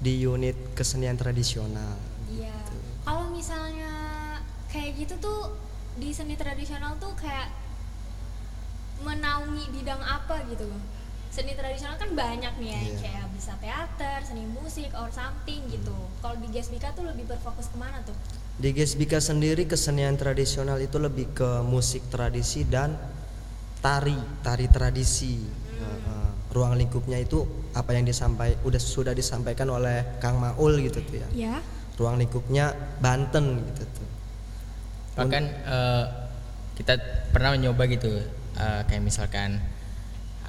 di 0.00 0.24
unit 0.24 0.56
kesenian 0.72 1.16
tradisional. 1.16 1.96
Iya. 2.32 2.56
Kalau 3.04 3.28
misalnya 3.28 3.92
kayak 4.72 4.96
gitu 4.96 5.14
tuh 5.20 5.52
di 5.96 6.12
seni 6.12 6.36
tradisional 6.36 6.96
tuh 6.96 7.12
kayak 7.16 7.48
menaungi 9.00 9.64
bidang 9.72 10.00
apa 10.00 10.44
gitu 10.48 10.68
seni 11.28 11.52
tradisional 11.52 12.00
kan 12.00 12.16
banyak 12.16 12.52
nih 12.56 12.68
ya 12.72 12.80
Iya. 12.80 12.96
kayak 13.00 13.26
bisa 13.36 13.52
teater 13.60 14.18
seni 14.24 14.48
musik 14.48 14.88
or 14.96 15.12
something 15.12 15.68
gitu 15.68 15.92
kalau 16.24 16.36
di 16.40 16.48
Gesbika 16.48 16.96
tuh 16.96 17.04
lebih 17.04 17.28
berfokus 17.28 17.68
ke 17.68 17.76
mana 17.76 18.00
tuh 18.08 18.16
Di 18.56 18.72
Gesbika 18.72 19.20
sendiri 19.20 19.68
kesenian 19.68 20.16
tradisional 20.16 20.80
itu 20.80 20.96
lebih 20.96 21.28
ke 21.36 21.60
musik 21.60 22.08
tradisi 22.08 22.64
dan 22.64 22.96
tari, 23.84 24.16
tari 24.40 24.64
tradisi. 24.72 25.44
Ruang 26.56 26.80
lingkupnya 26.80 27.20
itu 27.20 27.44
apa 27.76 27.92
yang 27.92 28.08
disampaikan 28.08 28.56
udah 28.64 28.80
sudah 28.80 29.12
disampaikan 29.12 29.68
oleh 29.68 30.16
Kang 30.16 30.40
Maul 30.40 30.80
gitu 30.80 31.04
tuh 31.04 31.20
ya. 31.20 31.28
ya 31.52 31.56
Ruang 32.00 32.16
lingkupnya 32.16 32.72
Banten 33.00 33.60
gitu 33.60 33.84
tuh. 33.84 34.08
bahkan 35.16 35.48
eh, 35.48 36.04
kita 36.80 36.96
pernah 37.32 37.52
mencoba 37.56 37.84
gitu 37.92 38.08
eh, 38.56 38.80
kayak 38.88 39.04
misalkan 39.04 39.60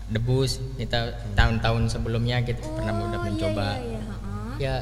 debus 0.07 0.63
kita 0.79 1.19
tahun-tahun 1.35 1.91
sebelumnya 1.91 2.39
kita 2.47 2.63
pernah 2.63 2.95
udah 2.95 3.19
iya, 3.19 3.25
mencoba 3.27 3.67
iya, 3.75 3.83
iya, 3.83 3.99
ha-ha. 4.07 4.35
ya 4.55 4.75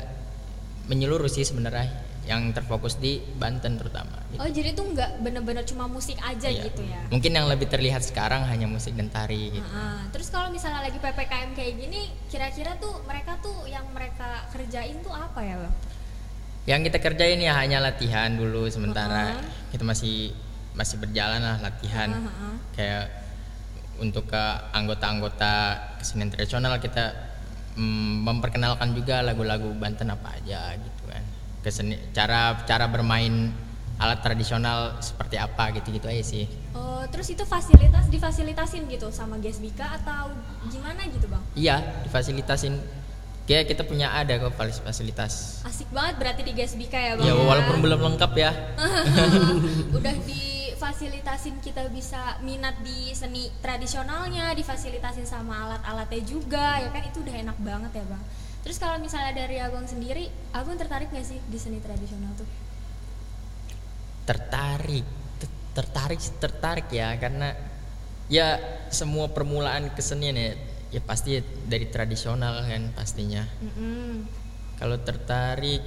menyeluruh 0.86 1.25
sih 1.25 1.41
sebenarnya 1.41 1.89
yang 2.25 2.50
terfokus 2.51 2.98
di 2.98 3.22
Banten 3.36 3.77
terutama 3.77 4.17
gitu. 4.27 4.41
oh 4.41 4.50
jadi 4.50 4.74
tuh 4.74 4.86
nggak 4.88 5.22
bener-bener 5.22 5.62
cuma 5.63 5.86
musik 5.86 6.17
aja 6.20 6.46
Iya. 6.46 6.65
gitu 6.67 6.82
ya 6.82 7.01
mungkin 7.08 7.32
yang 7.32 7.46
lebih 7.46 7.65
terlihat 7.65 8.01
sekarang 8.01 8.41
hanya 8.44 8.65
musik 8.65 8.94
dan 8.94 9.08
tari 9.08 9.53
gitu 9.53 9.62
Ha-ha. 9.63 10.10
terus 10.10 10.27
kalau 10.27 10.50
misalnya 10.50 10.82
lagi 10.82 10.98
ppkm 10.98 11.53
kayak 11.53 11.74
gini 11.77 12.01
kira-kira 12.25 12.74
tuh 12.75 12.98
mereka 13.03 13.38
tuh 13.39 13.65
yang 13.65 13.86
mereka 13.89 14.50
kerjain 14.50 14.98
tuh 15.00 15.13
apa 15.13 15.39
ya 15.39 15.55
bang 15.55 15.75
yang 16.65 16.82
kita 16.82 16.98
kerjain 16.98 17.38
ya 17.38 17.53
hanya 17.55 17.77
latihan 17.79 18.34
dulu 18.34 18.65
sementara 18.67 19.38
Uh-uh. 19.38 19.70
kita 19.70 19.86
masih 19.86 20.34
masih 20.74 20.98
berjalan 20.98 21.39
lah 21.39 21.62
latihan 21.62 22.10
Ha-ha. 22.10 22.48
kayak 22.74 23.05
untuk 23.96 24.27
ke 24.27 24.44
anggota-anggota 24.75 25.53
kesenian 25.98 26.27
tradisional 26.27 26.75
kita 26.77 27.15
mm, 27.74 28.25
memperkenalkan 28.25 28.91
juga 28.91 29.22
lagu-lagu 29.22 29.72
Banten 29.72 30.10
apa 30.10 30.36
aja 30.36 30.75
gitu 30.75 30.94
keseni 31.65 31.98
cara 32.13 32.62
cara 32.62 32.86
bermain 32.86 33.50
alat 33.98 34.22
tradisional 34.22 35.01
seperti 35.01 35.36
apa 35.36 35.74
gitu-gitu 35.74 36.05
aja 36.05 36.22
sih 36.22 36.45
Oh, 36.72 37.01
terus 37.07 37.25
itu 37.27 37.41
fasilitas 37.41 38.05
difasilitasin 38.05 38.86
gitu 38.86 39.10
sama 39.10 39.36
Gesbika 39.38 39.98
atau 39.98 40.29
gimana 40.67 41.01
gitu 41.05 41.25
bang? 41.25 41.41
iya 41.55 41.75
difasilitasin 42.03 42.77
kayak 43.45 43.65
kita 43.67 43.81
punya 43.81 44.10
ada 44.10 44.38
kok 44.38 44.53
fasilitas 44.81 45.62
Asik 45.63 45.89
banget 45.89 46.17
berarti 46.17 46.41
di 46.43 46.53
Gesbika 46.53 46.98
ya 46.98 47.13
bang? 47.15 47.25
ya 47.25 47.34
walaupun 47.34 47.77
belum 47.79 48.00
lengkap 48.03 48.31
ya 48.36 48.51
Udah 49.98 50.13
difasilitasin 50.22 51.57
kita 51.60 51.88
bisa 51.88 52.38
minat 52.41 52.75
di 52.81 53.10
seni 53.12 53.48
tradisionalnya, 53.57 54.51
difasilitasin 54.53 55.24
sama 55.24 55.65
alat-alatnya 55.65 56.22
juga, 56.22 56.77
ya 56.77 56.89
kan 56.89 57.01
itu 57.01 57.22
udah 57.22 57.36
enak 57.41 57.57
banget 57.60 57.91
ya 57.95 58.05
bang. 58.05 58.24
Terus 58.65 58.81
kalau 58.81 58.98
misalnya 58.98 59.38
dari 59.38 59.62
abang 59.62 59.86
sendiri, 59.86 60.27
abang 60.50 60.74
tertarik 60.74 61.13
gak 61.13 61.24
sih 61.24 61.38
di 61.45 61.57
seni 61.62 61.77
tradisional 61.79 62.34
tuh? 62.34 62.50
tertarik 64.25 65.05
Ter- 65.38 65.62
tertarik 65.77 66.19
tertarik 66.41 66.88
ya 66.89 67.13
karena 67.22 67.53
ya 68.25 68.57
semua 68.89 69.29
permulaan 69.29 69.93
kesenian 69.93 70.34
ya 70.34 70.57
ya 70.89 71.01
pasti 71.05 71.38
dari 71.69 71.86
tradisional 71.93 72.65
kan 72.65 72.89
pastinya 72.98 73.45
Mm-mm. 73.62 74.25
kalau 74.81 74.98
tertarik 74.98 75.81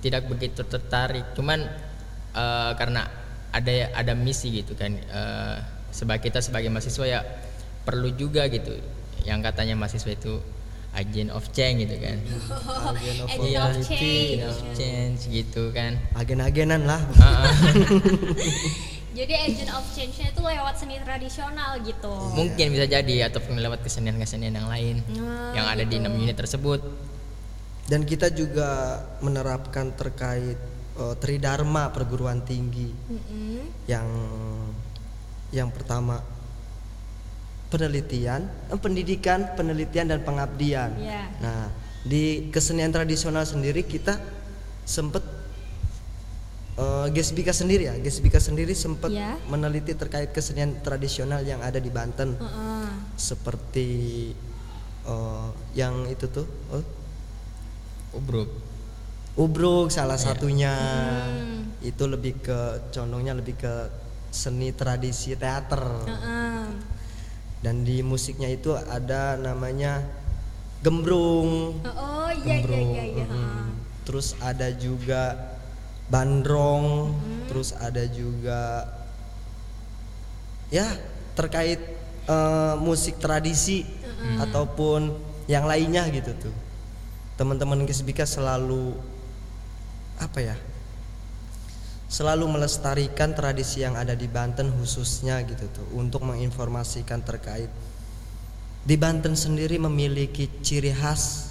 tidak 0.00 0.24
begitu 0.28 0.64
tertarik 0.64 1.36
cuman 1.36 1.60
eh, 2.32 2.72
karena 2.80 3.04
ada 3.52 3.72
ada 3.92 4.12
misi 4.16 4.64
gitu 4.64 4.72
kan 4.72 4.96
eh, 4.96 5.56
sebagai 5.92 6.32
kita 6.32 6.40
sebagai 6.40 6.72
mahasiswa 6.72 7.04
ya 7.04 7.20
perlu 7.84 8.16
juga 8.16 8.48
gitu 8.48 8.80
yang 9.28 9.44
katanya 9.44 9.76
mahasiswa 9.76 10.08
itu 10.08 10.40
agent 10.94 11.28
of 11.28 11.44
change 11.50 11.82
gitu 11.82 11.96
kan 11.98 12.16
Agent 12.16 13.18
of 13.20 13.28
Agent 13.28 13.36
of 13.36 13.38
Reality. 13.40 13.82
change. 13.84 14.00
agent 14.30 14.44
of 14.44 14.58
change 14.72 15.20
gitu 15.28 15.62
kan 15.70 15.92
Agen-agenan 16.14 16.82
lah. 16.84 17.02
Ah, 17.16 17.44
ah. 17.44 17.46
Jadi 19.14 19.30
agent 19.32 19.70
of 19.70 19.86
change-nya 19.88 20.26
itu 20.28 20.40
lewat 20.40 20.74
seni 20.74 20.98
tradisional 20.98 21.78
gitu. 21.80 22.10
mungkin 22.32 22.66
bisa 22.68 22.82
jadi 22.84 23.28
ataupun 23.28 23.56
lewat 23.56 23.78
kesenian-kesenian 23.80 24.54
yang 24.54 24.66
lain 24.66 25.06
Nah, 25.12 25.54
yang 25.54 25.66
ada 25.68 25.82
di 25.82 25.90
gitu. 25.92 26.02
enam 26.02 26.14
unit 26.16 26.34
tersebut 26.34 26.82
Dan 27.84 28.02
kita 28.02 28.26
juga 28.28 28.70
menerapkan 29.20 29.92
terkait 29.92 30.58
eh, 30.94 31.14
tridharma 31.16 31.90
perguruan 31.90 32.40
tinggi 32.40 32.90
Mm-mm. 32.90 33.86
yang 33.86 34.06
yang 35.50 35.70
pertama 35.70 36.18
penelitian, 37.74 38.46
eh, 38.70 38.78
pendidikan, 38.78 39.50
penelitian 39.58 40.06
dan 40.06 40.22
pengabdian. 40.22 40.94
Iya. 40.94 41.22
Nah, 41.42 41.66
di 42.06 42.46
kesenian 42.54 42.94
tradisional 42.94 43.42
sendiri 43.42 43.82
kita 43.82 44.14
sempet 44.86 45.26
eh, 46.74 47.06
Gesbika 47.10 47.50
sendiri 47.50 47.90
ya, 47.90 47.94
Gesbika 47.98 48.38
sendiri 48.38 48.74
sempat 48.74 49.10
Iya. 49.10 49.38
meneliti 49.50 49.94
terkait 49.94 50.30
kesenian 50.30 50.78
tradisional 50.78 51.42
yang 51.42 51.58
ada 51.58 51.78
di 51.78 51.90
Banten 51.90 52.38
Heeh. 52.38 52.86
seperti 53.18 53.88
eh, 55.04 55.48
yang 55.74 56.06
itu 56.06 56.30
tuh 56.30 56.46
oh, 56.70 56.82
Ubruk 58.14 58.50
Ubruk 59.34 59.90
salah 59.90 60.14
Iya. 60.14 60.26
satunya 60.30 60.74
Hmm. 60.74 61.74
itu 61.82 62.04
lebih 62.06 62.38
ke 62.38 62.58
condongnya 62.90 63.34
lebih 63.34 63.54
ke 63.54 63.74
seni 64.30 64.70
tradisi 64.70 65.34
teater 65.34 65.82
Heeh. 66.06 66.62
Dan 67.64 67.80
di 67.80 68.04
musiknya 68.04 68.52
itu 68.52 68.76
ada 68.76 69.40
namanya 69.40 70.04
gembrung 70.84 71.80
Oh 71.80 72.28
iya 72.28 72.60
iya 72.60 72.60
gembrung 72.60 72.88
iya 72.92 73.04
iya. 73.08 73.26
mm-mm. 73.26 73.66
terus 74.04 74.36
ada 74.44 74.68
juga 74.76 75.32
bandrong 76.12 77.16
Mm-hmm. 77.16 77.40
terus 77.48 77.72
ada 77.80 78.04
juga 78.04 78.84
ya 80.68 80.84
terkait 81.32 81.80
eh, 82.28 82.74
musik 82.76 83.16
tradisi 83.16 83.84
ataupun 84.40 85.12
yang 85.44 85.68
lainnya 85.68 86.08
gitu 86.08 86.32
tuh 86.48 86.54
teman-teman 87.36 87.84
Gesbika 87.84 88.24
selalu 88.24 88.96
apa 90.16 90.38
ya 90.40 90.56
selalu 92.14 92.46
melestarikan 92.46 93.34
tradisi 93.34 93.82
yang 93.82 93.98
ada 93.98 94.14
di 94.14 94.30
Banten 94.30 94.70
khususnya 94.70 95.42
gitu 95.42 95.66
tuh 95.66 95.86
untuk 95.98 96.22
menginformasikan 96.22 97.26
terkait 97.26 97.66
di 98.86 98.94
Banten 98.94 99.34
sendiri 99.34 99.82
memiliki 99.82 100.46
ciri 100.62 100.94
khas 100.94 101.50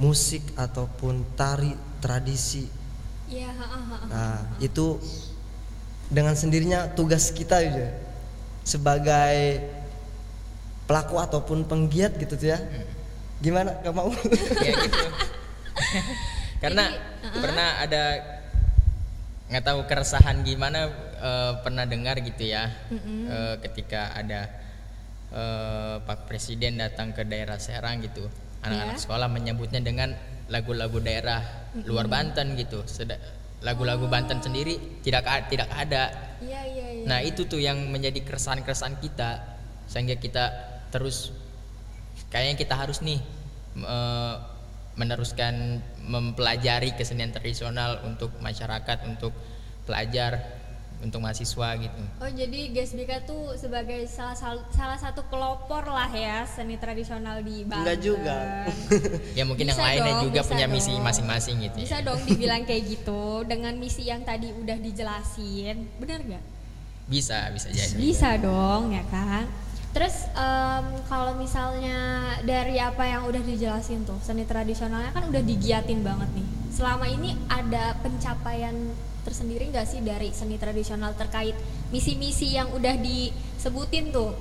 musik 0.00 0.40
ataupun 0.56 1.20
tari 1.36 1.76
tradisi. 2.00 2.64
Iya, 3.28 3.52
heeh, 3.52 3.82
heeh. 3.92 4.08
Nah, 4.08 4.40
itu 4.58 4.96
dengan 6.08 6.32
sendirinya 6.32 6.88
tugas 6.96 7.28
kita 7.28 7.60
aja 7.60 7.92
sebagai 8.64 9.62
pelaku 10.88 11.20
ataupun 11.20 11.68
penggiat 11.68 12.16
gitu 12.16 12.40
tuh 12.40 12.56
ya. 12.56 12.58
Gimana? 13.44 13.76
Gak 13.84 13.94
mau? 13.94 14.08
ya 14.64 14.72
gitu 14.80 15.06
karena 16.62 16.94
pernah 17.42 17.82
ada 17.82 18.02
nggak 19.52 19.68
tahu 19.68 19.84
keresahan 19.84 20.40
gimana 20.40 20.88
eh, 21.20 21.52
pernah 21.60 21.84
dengar 21.84 22.16
gitu 22.24 22.48
ya 22.48 22.72
eh, 22.88 23.54
ketika 23.60 24.16
ada 24.16 24.48
eh, 25.28 25.96
Pak 26.00 26.24
Presiden 26.24 26.80
datang 26.80 27.12
ke 27.12 27.28
daerah 27.28 27.60
Serang 27.60 28.00
gitu. 28.00 28.24
Anak-anak 28.64 28.96
Ya. 28.96 29.02
sekolah 29.02 29.28
menyebutnya 29.28 29.82
dengan 29.84 30.16
lagu-lagu 30.48 30.96
daerah 31.04 31.68
luar 31.84 32.08
Banten 32.08 32.56
gitu. 32.56 32.80
Lagu-lagu 33.60 34.08
Banten 34.08 34.40
sendiri 34.40 35.02
tidak 35.04 35.28
tidak 35.52 35.68
ada. 35.68 36.08
Iya 36.40 36.60
iya 36.66 36.86
iya. 37.02 37.06
Nah 37.06 37.18
itu 37.20 37.44
tuh 37.44 37.60
yang 37.60 37.90
menjadi 37.92 38.24
keresahan-keresahan 38.24 39.02
kita 39.02 39.30
sehingga 39.84 40.16
kita 40.16 40.44
terus 40.94 41.34
kayaknya 42.32 42.56
kita 42.56 42.74
harus 42.78 43.02
nih 43.04 43.20
eh, 43.82 44.34
meneruskan 44.92 45.80
mempelajari 46.04 46.92
kesenian 46.92 47.32
tradisional 47.32 48.04
untuk 48.04 48.28
masyarakat, 48.38 49.08
untuk 49.08 49.32
pelajar, 49.82 50.60
untuk 51.02 51.18
mahasiswa 51.18 51.68
gitu. 51.82 52.02
Oh 52.22 52.30
jadi 52.30 52.70
Gesbika 52.70 53.26
tuh 53.26 53.58
sebagai 53.58 54.06
salah 54.06 54.38
sal- 54.38 54.68
salah 54.70 54.94
satu 54.94 55.26
pelopor 55.26 55.82
lah 55.82 56.06
ya 56.08 56.46
seni 56.46 56.78
tradisional 56.78 57.42
di 57.42 57.66
Banten. 57.66 57.82
Enggak 57.82 57.98
juga. 57.98 58.38
Ya 59.38 59.42
mungkin 59.42 59.66
yang 59.66 59.74
Bisa 59.74 59.88
lainnya 59.88 60.12
dong, 60.14 60.24
juga 60.30 60.40
bisa 60.44 60.50
punya 60.54 60.66
misi 60.70 60.92
dong. 60.94 61.02
masing-masing 61.02 61.56
gitu. 61.66 61.76
Bisa 61.82 61.98
ya. 61.98 62.06
dong 62.06 62.20
dibilang 62.22 62.62
kayak 62.68 62.82
gitu 62.86 63.22
dengan 63.48 63.74
misi 63.74 64.06
yang 64.06 64.22
tadi 64.22 64.52
udah 64.54 64.76
dijelasin, 64.78 65.76
benar 65.98 66.20
nggak? 66.22 66.44
Bisa, 67.10 67.50
bisa 67.50 67.68
jadi. 67.74 67.98
Bisa 67.98 68.38
dong 68.38 68.94
ya 68.94 69.02
kan. 69.10 69.48
Terus 69.92 70.24
em, 70.32 70.84
kalau 71.04 71.36
misalnya 71.36 71.96
dari 72.42 72.80
apa 72.80 73.04
yang 73.04 73.28
udah 73.28 73.44
dijelasin 73.44 74.08
tuh 74.08 74.16
seni 74.24 74.48
tradisionalnya 74.48 75.12
kan 75.12 75.28
udah 75.28 75.42
digiatin 75.44 76.00
banget 76.00 76.32
nih. 76.32 76.48
Selama 76.72 77.04
ini 77.04 77.36
ada 77.52 77.92
pencapaian 78.00 78.72
tersendiri 79.22 79.68
nggak 79.68 79.86
sih 79.86 80.00
dari 80.00 80.32
seni 80.32 80.56
tradisional 80.56 81.12
terkait 81.14 81.54
misi-misi 81.92 82.56
yang 82.56 82.72
udah 82.72 82.96
disebutin 82.96 84.10
tuh? 84.10 84.32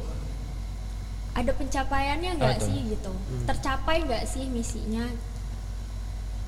Ada 1.35 1.51
pencapaiannya 1.51 2.39
nggak 2.39 2.57
sih 2.63 2.95
gitu? 2.95 3.11
Tercapai 3.43 4.07
nggak 4.07 4.23
sih 4.23 4.47
misinya? 4.47 5.03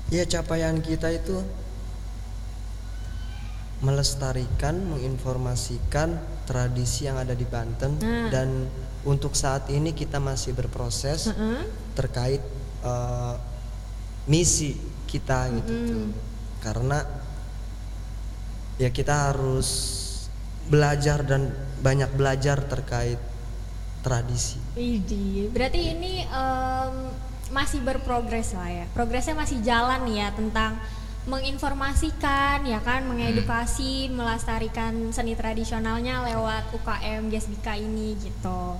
Ya 0.08 0.24
capaian 0.24 0.80
kita 0.80 1.12
itu 1.12 1.44
melestarikan, 3.84 4.80
menginformasikan 4.88 6.16
tradisi 6.48 7.04
yang 7.04 7.20
ada 7.20 7.36
di 7.36 7.44
Banten 7.44 8.00
Nah. 8.00 8.32
dan 8.32 8.68
untuk 9.04 9.36
saat 9.36 9.68
ini 9.68 9.92
kita 9.92 10.18
masih 10.18 10.56
berproses 10.56 11.28
Heeh. 11.28 11.64
terkait 11.94 12.42
eh, 12.84 13.34
misi 14.26 14.76
kita 15.08 15.52
gitu 15.60 15.72
tuh. 15.88 16.06
Karena 16.64 17.04
ya 18.80 18.90
kita 18.90 19.30
harus 19.30 19.68
belajar 20.66 21.22
dan 21.22 21.52
banyak 21.84 22.10
belajar 22.16 22.64
terkait 22.64 23.20
tradisi. 24.00 24.60
Widih, 24.76 25.52
berarti 25.52 25.80
ini 25.96 26.24
em, 26.24 26.94
masih 27.52 27.84
berprogres 27.84 28.56
lah 28.56 28.68
ya. 28.68 28.84
Progresnya 28.96 29.36
masih 29.36 29.60
jalan 29.60 30.08
ya 30.08 30.32
tentang 30.32 30.80
menginformasikan 31.24 32.68
ya 32.68 32.84
kan, 32.84 33.08
mengedukasi, 33.08 34.12
melestarikan 34.12 35.08
seni 35.08 35.32
tradisionalnya 35.32 36.20
lewat 36.20 36.68
UKM 36.76 37.32
Gesbika 37.32 37.76
ini 37.80 38.12
gitu. 38.20 38.76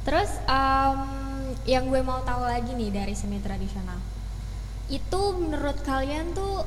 Terus 0.00 0.30
em, 0.48 1.00
yang 1.68 1.92
gue 1.92 2.00
mau 2.00 2.24
tahu 2.24 2.48
lagi 2.48 2.72
nih 2.72 2.88
dari 2.88 3.12
seni 3.12 3.36
tradisional, 3.38 4.00
itu 4.88 5.22
menurut 5.36 5.76
kalian 5.84 6.32
tuh 6.32 6.64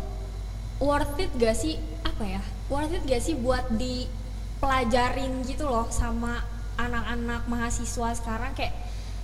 worth 0.78 1.18
it 1.18 1.34
gak 1.42 1.58
sih? 1.58 1.82
Apa 2.06 2.24
ya? 2.24 2.42
Worth 2.70 2.94
it 2.94 3.04
gak 3.10 3.24
sih 3.26 3.34
buat 3.34 3.66
dipelajarin 3.74 5.42
gitu 5.50 5.66
loh 5.66 5.90
sama 5.90 6.46
anak-anak 6.78 7.50
mahasiswa 7.50 8.14
sekarang? 8.16 8.54
Kayak 8.54 8.78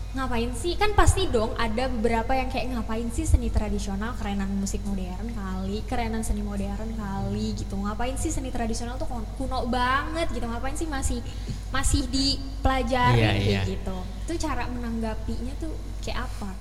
ngapain 0.09 0.49
sih? 0.57 0.73
Kan 0.73 0.97
pasti 0.97 1.29
dong 1.29 1.53
ada 1.53 1.85
beberapa 1.85 2.33
yang 2.33 2.49
kayak 2.49 2.73
ngapain 2.73 3.05
sih 3.13 3.29
seni 3.29 3.53
tradisional? 3.53 4.17
Kerenan 4.17 4.49
musik 4.57 4.81
modern 4.81 5.29
kali 5.37 5.85
kerenan 5.85 6.25
seni 6.25 6.41
modern 6.41 6.97
kali 6.97 7.53
gitu. 7.53 7.77
Ngapain 7.77 8.17
sih 8.17 8.33
seni 8.33 8.49
tradisional 8.49 8.97
tuh 8.97 9.05
kuno 9.37 9.69
banget 9.69 10.33
gitu? 10.33 10.49
Ngapain 10.49 10.73
sih 10.73 10.89
masih 10.89 11.21
masih 11.69 12.09
dipelajari? 12.09 13.21
Iya, 13.21 13.31
kayak 13.37 13.45
iya. 13.45 13.61
gitu. 13.69 13.97
Itu 14.25 14.33
cara 14.41 14.65
menanggapinya 14.65 15.53
tuh 15.61 15.73
kayak 16.01 16.25
apa? 16.25 16.51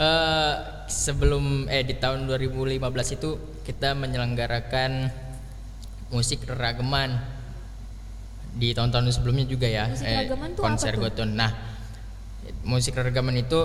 Eh, 0.00 0.54
sebelum 0.88 1.68
eh 1.68 1.84
di 1.84 1.92
tahun 2.00 2.24
2015 2.24 3.20
itu 3.20 3.30
kita 3.68 3.92
menyelenggarakan 3.92 5.12
musik 6.08 6.48
ragaman. 6.48 7.20
Di 8.50 8.72
tahun-tahun 8.74 9.14
sebelumnya 9.14 9.46
juga 9.46 9.70
ya 9.70 9.86
Musik 9.86 10.08
apa 10.10 10.58
konser 10.58 10.98
goton. 10.98 11.38
Nah, 11.38 11.69
musik 12.62 12.94
ragaman 12.94 13.36
itu 13.36 13.60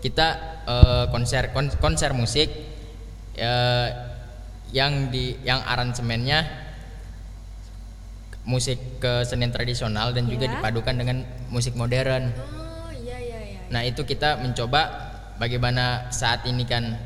kita 0.00 0.28
eh, 0.64 1.04
konser 1.08 1.50
kon- 1.50 1.76
konser 1.78 2.10
musik 2.12 2.48
eh, 3.36 3.88
yang 4.70 5.10
di 5.10 5.34
yang 5.42 5.60
aransemennya 5.62 6.46
musik 8.42 8.78
kesenian 8.98 9.52
tradisional 9.52 10.10
dan 10.10 10.26
juga 10.26 10.48
Ya. 10.48 10.56
dipadukan 10.56 10.94
dengan 10.96 11.16
musik 11.52 11.76
modern. 11.76 12.32
oh 12.32 12.90
iya 12.96 13.18
iya 13.20 13.38
iya 13.44 13.60
Nah 13.68 13.84
itu 13.84 14.02
kita 14.02 14.40
mencoba 14.40 14.80
bagaimana 15.36 16.08
saat 16.10 16.42
ini 16.48 16.64
kan 16.64 16.96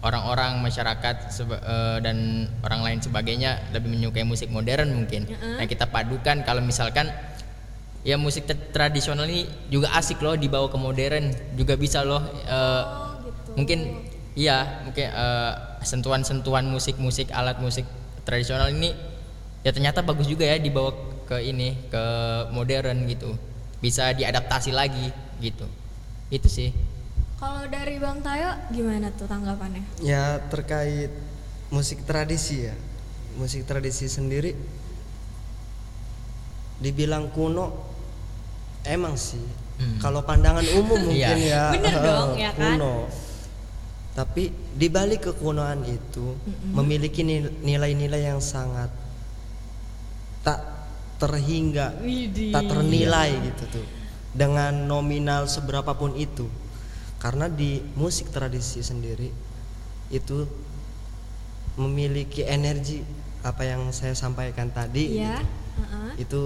orang-orang 0.00 0.60
masyarakat 0.60 1.16
eh, 1.34 1.98
dan 2.00 2.16
orang 2.62 2.80
lain 2.84 2.98
sebagainya 3.02 3.58
lebih 3.74 3.90
menyukai 3.90 4.22
musik 4.22 4.48
modern 4.48 4.94
mungkin. 4.94 5.26
Nah 5.26 5.66
kita 5.66 5.88
padukan 5.88 6.44
kalau 6.44 6.62
misalkan 6.62 7.10
ya 8.04 8.20
musik 8.20 8.44
tra- 8.44 8.68
tradisional 8.70 9.24
ini 9.24 9.48
juga 9.72 9.88
asik 9.96 10.20
loh 10.20 10.36
dibawa 10.36 10.68
ke 10.68 10.76
modern 10.76 11.32
juga 11.56 11.74
bisa 11.74 12.04
loh. 12.04 12.20
eh, 12.44 12.82
oh 12.84 13.16
gitu 13.24 13.56
Mungkin 13.56 13.78
iya 14.36 14.84
mungkin 14.84 15.08
eh, 15.08 15.52
sentuhan-sentuhan 15.80 16.68
musik-musik 16.68 17.32
alat 17.32 17.58
musik 17.64 17.88
tradisional 18.28 18.68
ini 18.68 18.92
ya 19.64 19.72
ternyata 19.72 20.04
bagus 20.04 20.28
juga 20.28 20.44
ya 20.44 20.60
dibawa 20.60 20.92
ke 21.24 21.40
ini 21.40 21.72
ke 21.88 22.04
modern 22.52 23.08
gitu. 23.08 23.32
Bisa 23.80 24.12
diadaptasi 24.12 24.72
lagi 24.76 25.08
gitu. 25.40 25.64
Itu 26.28 26.48
sih. 26.52 26.72
Kalau 27.40 27.68
dari 27.68 27.96
Bang 28.00 28.20
Tayo 28.24 28.52
gimana 28.72 29.12
tuh 29.12 29.28
tanggapannya? 29.28 29.84
Ya 30.04 30.40
terkait 30.52 31.12
musik 31.72 32.04
tradisi 32.04 32.68
ya. 32.68 32.76
Musik 33.40 33.64
tradisi 33.64 34.08
sendiri 34.08 34.52
dibilang 36.80 37.32
kuno 37.32 37.93
emang 38.84 39.14
sih. 39.14 39.42
Hmm. 39.74 39.98
Kalau 39.98 40.22
pandangan 40.22 40.62
umum 40.72 41.00
mungkin 41.08 41.18
Iya. 41.34 41.34
ya 41.42 41.64
Bener 41.74 41.94
dong, 42.06 42.28
ya 42.36 42.50
kan? 42.52 42.78
kuno. 42.78 42.94
Tapi 44.14 44.46
di 44.70 44.86
balik 44.86 45.26
kekunoan 45.26 45.82
itu 45.82 46.38
memiliki 46.70 47.20
nil- 47.20 47.50
nilai-nilai 47.60 48.22
yang 48.24 48.38
sangat 48.38 48.86
tak 50.40 50.60
terhingga, 51.18 51.98
tak 52.52 52.62
ternilai 52.64 53.30
gitu 53.42 53.64
tuh. 53.74 53.86
Dengan 54.30 54.86
nominal 54.86 55.46
seberapapun 55.46 56.14
itu. 56.14 56.46
Karena 57.18 57.48
di 57.48 57.82
musik 57.94 58.30
tradisi 58.30 58.80
sendiri 58.80 59.32
itu 60.08 60.46
memiliki 61.74 62.44
energi 62.44 63.02
apa 63.42 63.64
yang 63.64 63.90
saya 63.90 64.14
sampaikan 64.14 64.70
tadi 64.70 65.18
Iya. 65.18 65.42
gitu. 65.42 65.46
heeh. 65.74 66.10
itu 66.16 66.42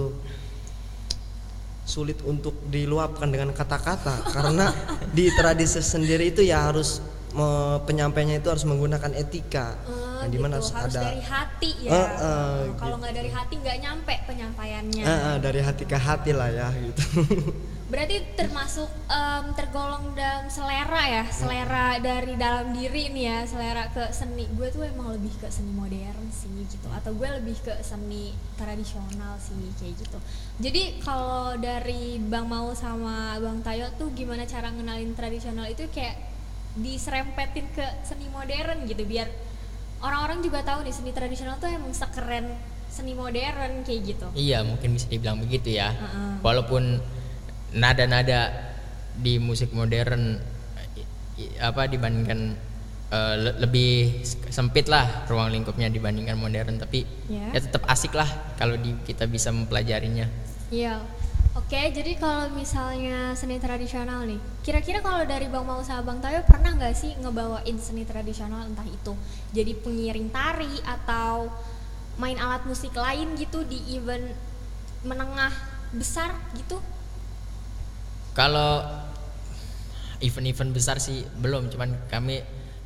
sulit 1.89 2.21
untuk 2.21 2.53
diluapkan 2.69 3.25
dengan 3.33 3.49
kata-kata. 3.49 4.29
Karena 4.29 4.69
di 5.09 5.25
tradisi 5.33 5.81
sendiri 5.81 6.29
itu 6.29 6.45
ya 6.45 6.69
harus 6.69 7.01
penyampaiannya 7.85 8.41
itu 8.41 8.49
harus 8.49 8.65
menggunakan 8.65 9.13
etika 9.13 9.77
Oh, 10.19 10.27
yang 10.27 10.35
di 10.35 10.39
mana 10.43 10.59
gitu. 10.59 10.67
harus, 10.75 10.91
ada 10.91 10.99
dari 10.99 11.21
hati 11.23 11.71
ya. 11.79 11.91
Eh, 11.95 12.07
Oh, 12.19 12.59
Kalau 12.75 12.95
gitu. 12.99 13.01
nggak 13.07 13.13
dari 13.15 13.29
hati 13.31 13.53
nggak 13.55 13.77
nyampe 13.79 14.15
penyampaiannya. 14.27 15.03
Eh, 15.07 15.19
eh, 15.31 15.35
dari 15.39 15.59
hati 15.63 15.83
ke 15.87 15.95
hati 15.95 16.31
lah 16.35 16.49
ya 16.51 16.67
gitu 16.75 17.03
Berarti 17.89 18.21
termasuk 18.37 18.85
em, 19.09 19.49
tergolong 19.57 20.13
dalam 20.13 20.45
selera 20.45 21.09
ya, 21.09 21.23
selera 21.25 21.97
dari 21.97 22.37
dalam 22.37 22.69
diri 22.69 23.09
nih 23.09 23.25
ya, 23.25 23.39
selera 23.49 23.89
ke 23.89 24.13
seni. 24.13 24.45
Gue 24.53 24.69
tuh 24.69 24.85
emang 24.85 25.09
lebih 25.09 25.33
ke 25.41 25.49
seni 25.49 25.73
modern 25.73 26.29
sih 26.29 26.53
gitu, 26.69 26.85
atau 26.93 27.17
gue 27.17 27.25
lebih 27.41 27.57
ke 27.65 27.73
seni 27.81 28.37
tradisional 28.61 29.41
sih 29.41 29.57
kayak 29.81 30.05
gitu. 30.05 30.19
Jadi 30.61 31.01
kalau 31.01 31.57
dari 31.57 32.21
Bang 32.21 32.45
Mau 32.45 32.77
sama 32.77 33.41
Bang 33.41 33.65
Tayo 33.65 33.89
tuh 33.97 34.13
gimana 34.13 34.45
cara 34.45 34.69
ngenalin 34.69 35.17
tradisional 35.17 35.65
itu 35.65 35.89
kayak 35.89 36.13
diserempetin 36.77 37.73
ke 37.73 37.85
seni 38.05 38.29
modern 38.29 38.85
gitu, 38.85 39.01
biar 39.01 39.25
orang-orang 39.99 40.39
juga 40.39 40.59
tahu 40.61 40.81
nih 40.81 40.93
seni 40.93 41.11
tradisional 41.11 41.55
tuh 41.57 41.67
emang 41.67 41.91
sekeren 41.91 42.45
seni 42.89 43.13
modern 43.13 43.83
kayak 43.83 44.01
gitu. 44.05 44.27
Iya 44.33 44.63
mungkin 44.63 44.93
bisa 44.93 45.07
dibilang 45.07 45.37
begitu 45.37 45.71
ya. 45.71 45.91
Heeh. 45.91 46.41
Walaupun 46.41 46.97
nada-nada 47.71 48.49
di 49.13 49.37
musik 49.37 49.71
modern 49.71 50.39
apa 51.57 51.85
dibandingkan 51.85 52.55
eh, 53.09 53.35
le- 53.37 53.57
lebih 53.59 54.21
sempit 54.49 54.85
lah 54.85 55.25
ruang 55.25 55.49
lingkupnya 55.49 55.87
dibandingkan 55.87 56.35
modern, 56.35 56.77
tapi 56.77 57.05
Ya. 57.25 57.49
ya 57.49 57.59
tetap 57.59 57.85
asik 57.85 58.13
lah 58.13 58.27
kalau 58.55 58.75
di- 58.75 58.97
kita 59.03 59.25
bisa 59.25 59.49
mempelajarinya. 59.49 60.29
Iya. 60.69 61.01
Oke, 61.59 61.91
jadi 61.91 62.15
kalau 62.15 62.47
misalnya 62.55 63.35
seni 63.35 63.59
tradisional 63.59 64.23
nih, 64.23 64.39
kira-kira 64.63 65.03
kalau 65.03 65.27
dari 65.27 65.51
Bang 65.51 65.67
Mau 65.67 65.83
sama 65.83 66.07
Bang 66.07 66.23
Tayo 66.23 66.39
pernah 66.47 66.71
nggak 66.71 66.95
sih 66.95 67.11
ngebawain 67.19 67.75
seni 67.75 68.07
tradisional 68.07 68.63
entah 68.63 68.87
itu 68.87 69.11
jadi 69.51 69.75
pengiring 69.83 70.31
tari 70.31 70.71
atau 70.87 71.51
main 72.15 72.39
alat 72.39 72.63
musik 72.63 72.95
lain 72.95 73.35
gitu 73.35 73.67
di 73.67 73.75
event 73.91 74.31
menengah 75.03 75.51
besar 75.91 76.31
gitu? 76.55 76.79
Kalau 78.31 78.79
event-event 80.23 80.71
besar 80.71 80.95
sih 81.03 81.27
belum, 81.43 81.67
cuman 81.75 81.91
kami 82.07 82.39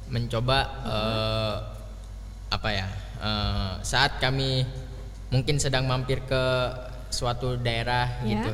mencoba 0.09 0.57
eh, 0.81 1.55
apa 2.49 2.69
ya 2.73 2.89
eh, 3.21 3.73
saat 3.85 4.17
kami 4.17 4.65
mungkin 5.29 5.61
sedang 5.61 5.85
mampir 5.85 6.25
ke 6.25 6.43
suatu 7.13 7.55
daerah 7.55 8.25
Ya. 8.25 8.41
gitu, 8.41 8.51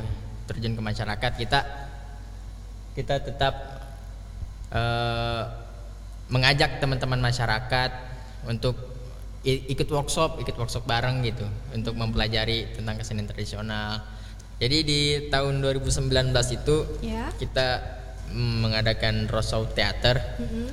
terjun 0.51 0.75
ke 0.75 0.81
masyarakat 0.83 1.31
kita 1.39 1.59
kita 2.91 3.15
tetap 3.23 3.53
eh, 4.69 5.43
mengajak 6.29 6.77
teman-teman 6.77 7.17
masyarakat 7.23 7.91
untuk 8.45 8.75
ikut 9.41 9.87
workshop, 9.87 10.37
ikut 10.43 10.53
workshop 10.53 10.83
bareng 10.83 11.23
gitu 11.23 11.47
untuk 11.71 11.95
mempelajari 11.95 12.75
tentang 12.75 12.99
kesenian 12.99 13.25
tradisional. 13.25 14.03
Jadi 14.59 14.77
di 14.83 15.01
tahun 15.31 15.63
2019 15.63 16.11
itu 16.51 16.77
Ya. 16.99 17.31
kita 17.39 17.79
mm, 18.29 18.55
mengadakan 18.61 19.25
Rosau 19.31 19.63
Theater. 19.71 20.19
Mm-mm. 20.37 20.67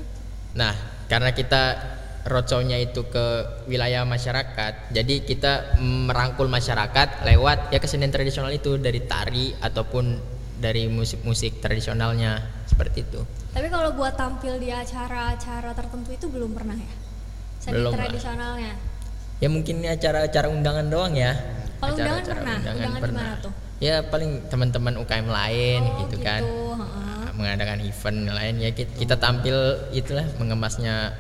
Nah, 0.59 0.75
karena 1.07 1.31
kita 1.31 1.63
roconya 2.27 2.77
itu 2.77 3.07
ke 3.07 3.27
wilayah 3.71 4.03
masyarakat. 4.03 4.91
Jadi 4.91 5.23
kita 5.23 5.79
merangkul 5.81 6.51
masyarakat 6.51 7.23
lewat 7.23 7.71
ya 7.71 7.79
kesenian 7.79 8.11
tradisional 8.11 8.51
itu 8.51 8.77
dari 8.77 9.01
tari 9.07 9.55
ataupun 9.57 10.19
dari 10.59 10.91
musik-musik 10.91 11.63
tradisionalnya 11.63 12.43
seperti 12.67 13.07
itu. 13.07 13.21
Tapi 13.55 13.71
kalau 13.71 13.95
buat 13.95 14.19
tampil 14.19 14.59
di 14.59 14.69
acara-acara 14.69 15.73
tertentu 15.73 16.11
itu 16.13 16.27
belum 16.29 16.53
pernah 16.53 16.77
ya? 16.77 16.93
Seni 17.63 17.81
Belum 17.81 17.93
lah. 17.95 18.05
tradisionalnya. 18.05 18.73
Ya 19.37 19.49
mungkin 19.49 19.85
ini 19.85 19.89
acara-acara 19.89 20.49
undangan 20.49 20.87
doang 20.89 21.13
ya. 21.15 21.37
Kalau 21.79 21.93
undangan 21.95 22.25
pernah? 22.25 22.57
Undangan 22.57 23.01
di 23.01 23.13
mana 23.13 23.35
tuh? 23.41 23.53
Ya 23.77 24.01
paling 24.01 24.49
teman-teman 24.49 24.97
UKM 24.97 25.29
lain 25.29 25.81
Oh, 25.85 25.95
gitu 26.05 26.17
kan. 26.25 26.41
heeh. 26.41 27.25
Mengadakan 27.37 27.85
event 27.85 28.19
lain 28.33 28.55
ya 28.65 28.71
kita, 28.73 28.93
kita 28.97 29.15
tampil 29.21 29.57
itulah 29.93 30.25
mengemasnya 30.41 31.13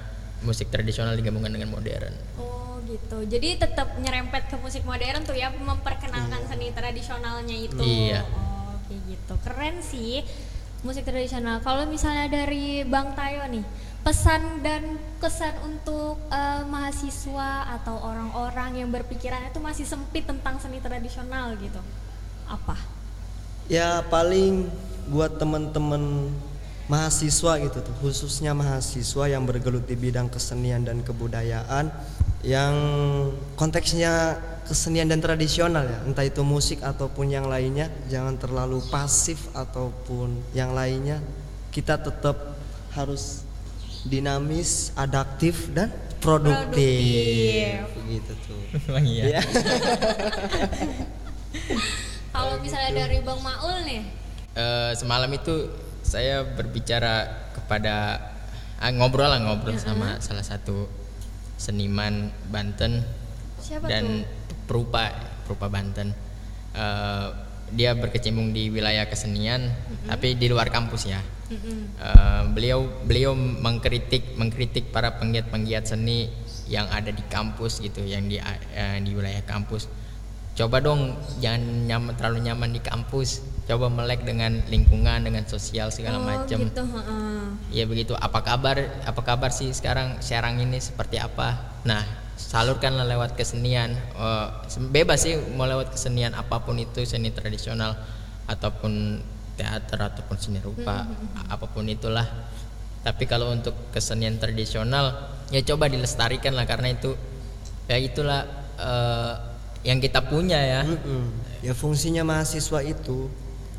musik 0.44 0.68
tradisional 0.68 1.16
digabungkan 1.16 1.52
dengan 1.54 1.72
modern. 1.72 2.12
Oh 2.36 2.82
gitu. 2.84 3.24
Jadi 3.24 3.60
tetap 3.60 3.96
nyerempet 3.96 4.52
ke 4.52 4.56
musik 4.60 4.84
modern 4.84 5.24
tuh 5.24 5.36
ya 5.36 5.48
memperkenalkan 5.54 6.44
seni 6.48 6.72
tradisionalnya 6.72 7.56
itu. 7.56 7.80
Iya. 7.80 8.22
Oh 8.28 8.76
kayak 8.86 9.02
gitu. 9.08 9.34
Keren 9.42 9.76
sih 9.82 10.22
musik 10.84 11.08
tradisional. 11.08 11.60
Kalau 11.64 11.88
misalnya 11.88 12.30
dari 12.30 12.86
Bang 12.86 13.16
Tayo 13.18 13.42
nih, 13.50 13.64
pesan 14.06 14.62
dan 14.62 15.02
kesan 15.18 15.56
untuk 15.66 16.20
eh, 16.30 16.62
mahasiswa 16.62 17.74
atau 17.80 17.98
orang-orang 18.06 18.86
yang 18.86 18.90
berpikiran 18.94 19.50
itu 19.50 19.58
masih 19.58 19.82
sempit 19.88 20.28
tentang 20.28 20.62
seni 20.62 20.78
tradisional 20.78 21.58
gitu. 21.58 21.82
Apa? 22.46 22.78
Ya 23.66 23.98
paling 24.06 24.70
buat 25.10 25.42
teman-teman 25.42 26.30
mahasiswa 26.86 27.52
gitu 27.58 27.78
tuh, 27.82 27.94
khususnya 27.98 28.54
mahasiswa 28.54 29.24
yang 29.26 29.42
bergelut 29.42 29.86
di 29.90 29.98
bidang 29.98 30.30
kesenian 30.30 30.86
dan 30.86 31.02
kebudayaan 31.02 31.90
yang 32.46 32.74
konteksnya 33.58 34.38
kesenian 34.70 35.10
dan 35.10 35.18
tradisional 35.18 35.82
ya, 35.82 35.98
entah 36.06 36.22
itu 36.22 36.46
musik 36.46 36.82
ataupun 36.82 37.30
yang 37.30 37.50
lainnya, 37.50 37.90
jangan 38.06 38.38
terlalu 38.38 38.82
pasif 38.86 39.50
ataupun 39.54 40.38
yang 40.54 40.74
lainnya. 40.74 41.18
Kita 41.74 41.98
tetap 41.98 42.56
harus 42.94 43.42
dinamis, 44.06 44.94
adaptif 44.94 45.70
dan 45.74 45.90
produktif. 46.22 47.82
Gitu 48.06 48.32
tuh. 48.46 48.62
Emang 48.88 49.06
iya. 49.06 49.38
Ya. 49.38 49.40
Kalau 52.34 52.62
misalnya 52.62 53.06
dari 53.06 53.18
Bang 53.26 53.42
Maul 53.42 53.76
nih, 53.84 54.02
Eh, 54.56 54.92
semalam 54.96 55.28
itu 55.36 55.68
saya 56.06 56.46
berbicara 56.46 57.50
kepada 57.58 58.22
ah, 58.78 58.92
ngobrol 58.94 59.26
lah 59.26 59.42
ngobrol 59.42 59.74
sama 59.74 60.22
salah 60.22 60.46
satu 60.46 60.86
seniman 61.58 62.30
Banten 62.46 63.02
siapa 63.58 63.90
dan 63.90 64.22
tuh? 64.22 64.54
perupa 64.70 65.10
perupa 65.42 65.66
Banten. 65.66 66.14
Eh, 66.76 67.28
dia 67.74 67.98
berkecimpung 67.98 68.54
di 68.54 68.70
wilayah 68.70 69.10
kesenian 69.10 69.74
tapi 70.06 70.38
di 70.38 70.46
luar 70.46 70.70
kampus 70.70 71.10
ya. 71.10 71.18
Mm-mm. 71.50 71.98
Eh, 71.98 72.42
beliau 72.54 72.86
beliau 73.02 73.34
mengkritik 73.34 74.38
mengkritik 74.38 74.94
para 74.94 75.18
penggiat-penggiat 75.18 75.90
seni 75.90 76.30
yang 76.70 76.86
ada 76.90 77.10
di 77.10 77.22
kampus 77.26 77.82
gitu 77.82 78.02
yang 78.06 78.26
di 78.26 78.38
eh, 78.38 78.98
di 79.02 79.10
wilayah 79.14 79.42
kampus 79.42 79.90
coba 80.56 80.80
dong 80.80 81.12
jangan 81.38 81.62
nyaman 81.84 82.12
terlalu 82.16 82.40
nyaman 82.48 82.70
di 82.72 82.80
kampus. 82.80 83.44
Coba 83.66 83.90
melek 83.90 84.22
dengan 84.22 84.62
lingkungan 84.70 85.26
dengan 85.26 85.42
sosial 85.42 85.90
segala 85.90 86.22
oh, 86.22 86.24
macam 86.24 86.70
gitu, 86.70 86.86
heeh. 86.86 87.42
ya 87.74 87.84
begitu. 87.90 88.14
Apa 88.14 88.38
kabar 88.46 88.78
apa 89.02 89.20
kabar 89.26 89.50
sih 89.50 89.74
sekarang 89.74 90.22
Serang 90.22 90.62
ini 90.62 90.78
seperti 90.78 91.18
apa? 91.18 91.74
Nah 91.82 92.06
salurkanlah 92.38 93.02
lewat 93.04 93.34
kesenian. 93.34 93.90
Eh, 93.96 94.48
bebas 94.94 95.26
sih 95.26 95.34
mau 95.58 95.66
lewat 95.66 95.98
kesenian 95.98 96.38
apa 96.38 96.62
pun 96.62 96.78
itu 96.78 97.02
seni 97.02 97.34
tradisional 97.34 97.98
ataupun 98.46 99.18
teater 99.58 99.98
ataupun 99.98 100.36
seni 100.38 100.62
rupa 100.62 101.02
apa 101.50 101.66
pun 101.66 101.90
itulah. 101.90 102.24
Tapi 103.02 103.26
kalau 103.26 103.50
untuk 103.50 103.74
kesenian 103.90 104.38
tradisional 104.38 105.34
ya 105.50 105.58
coba 105.66 105.90
dilestarikan 105.90 106.54
lah 106.54 106.70
karena 106.70 106.94
itu. 106.94 107.18
Ya 107.90 107.98
itulah 107.98 108.46
eh, 108.78 109.34
yang 109.86 109.98
kita 109.98 110.18
punya 110.20 110.58
ya 110.58 110.82
Mm-mm. 110.82 111.30
Ya 111.62 111.72
fungsinya 111.72 112.22
mahasiswa 112.22 112.82
itu 112.82 113.30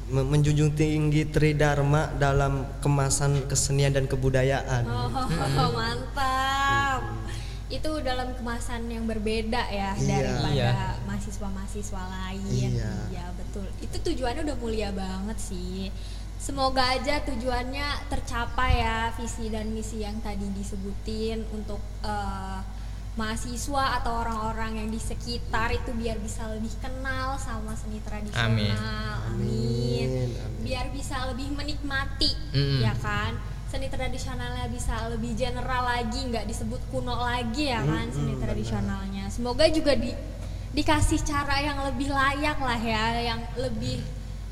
me- 0.08 0.24
menjunjung 0.26 0.72
tinggi 0.72 1.24
tridharma 1.24 2.15
dalam 2.15 2.63
kemasan 2.80 3.43
kesenian 3.46 3.91
dan 3.91 4.08
kebudayaan. 4.08 4.84
Oh, 4.84 5.12
mantap. 5.78 7.04
Itu 7.67 8.00
dalam 8.00 8.32
kemasan 8.34 8.88
yang 8.88 9.04
berbeda 9.04 9.60
ya 9.67 9.91
Iya. 9.93 10.08
daripada 10.24 10.52
Iya. 10.52 10.72
mahasiswa-mahasiswa 11.04 12.02
lain. 12.02 12.72
Iya. 12.72 13.26
betul. 13.36 13.67
Itu 13.80 13.98
tujuannya 14.02 14.48
udah 14.48 14.58
mulia 14.58 14.89
banget 14.91 15.38
sih. 15.38 15.91
Semoga 16.38 16.96
aja 16.96 17.20
tujuannya 17.24 18.08
tercapai 18.08 18.80
ya 18.80 19.12
visi 19.13 19.50
dan 19.50 19.67
misi 19.70 20.00
yang 20.00 20.15
tadi 20.22 20.48
disebutin 20.50 21.43
untuk 21.52 21.80
eh, 22.02 22.60
mahasiswa 23.17 23.97
atau 24.01 24.21
orang-orang 24.21 24.86
yang 24.86 24.89
di 24.93 25.01
sekitar 25.01 25.73
itu 25.73 25.89
biar 25.97 26.21
bisa 26.21 26.45
lebih 26.53 26.71
kenal 26.77 27.34
sama 27.41 27.73
seni 27.73 27.97
tradisional. 28.06 28.45
Amin. 28.45 28.77
Amin. 29.34 30.10
Biar 30.62 30.93
bisa 30.93 31.25
lebih 31.34 31.49
menikmati 31.58 32.32
Mm-mm. 32.53 32.86
ya 32.86 32.93
kan 33.01 33.34
seni 33.67 33.91
tradisionalnya 33.91 34.71
bisa 34.71 35.12
lebih 35.12 35.36
general 35.36 35.84
lagi 35.84 36.23
nggak 36.32 36.47
disebut 36.47 36.80
kuno 36.88 37.19
lagi 37.19 37.67
ya 37.67 37.84
kan 37.84 38.08
seni 38.15 38.39
tradisionalnya 38.39 39.27
semoga 39.27 39.67
juga 39.67 39.91
di 39.91 40.15
dikasih 40.71 41.19
cara 41.27 41.60
yang 41.60 41.84
lebih 41.84 42.08
layak 42.08 42.56
lah 42.63 42.80
ya 42.80 43.36
yang 43.36 43.43
lebih 43.60 43.99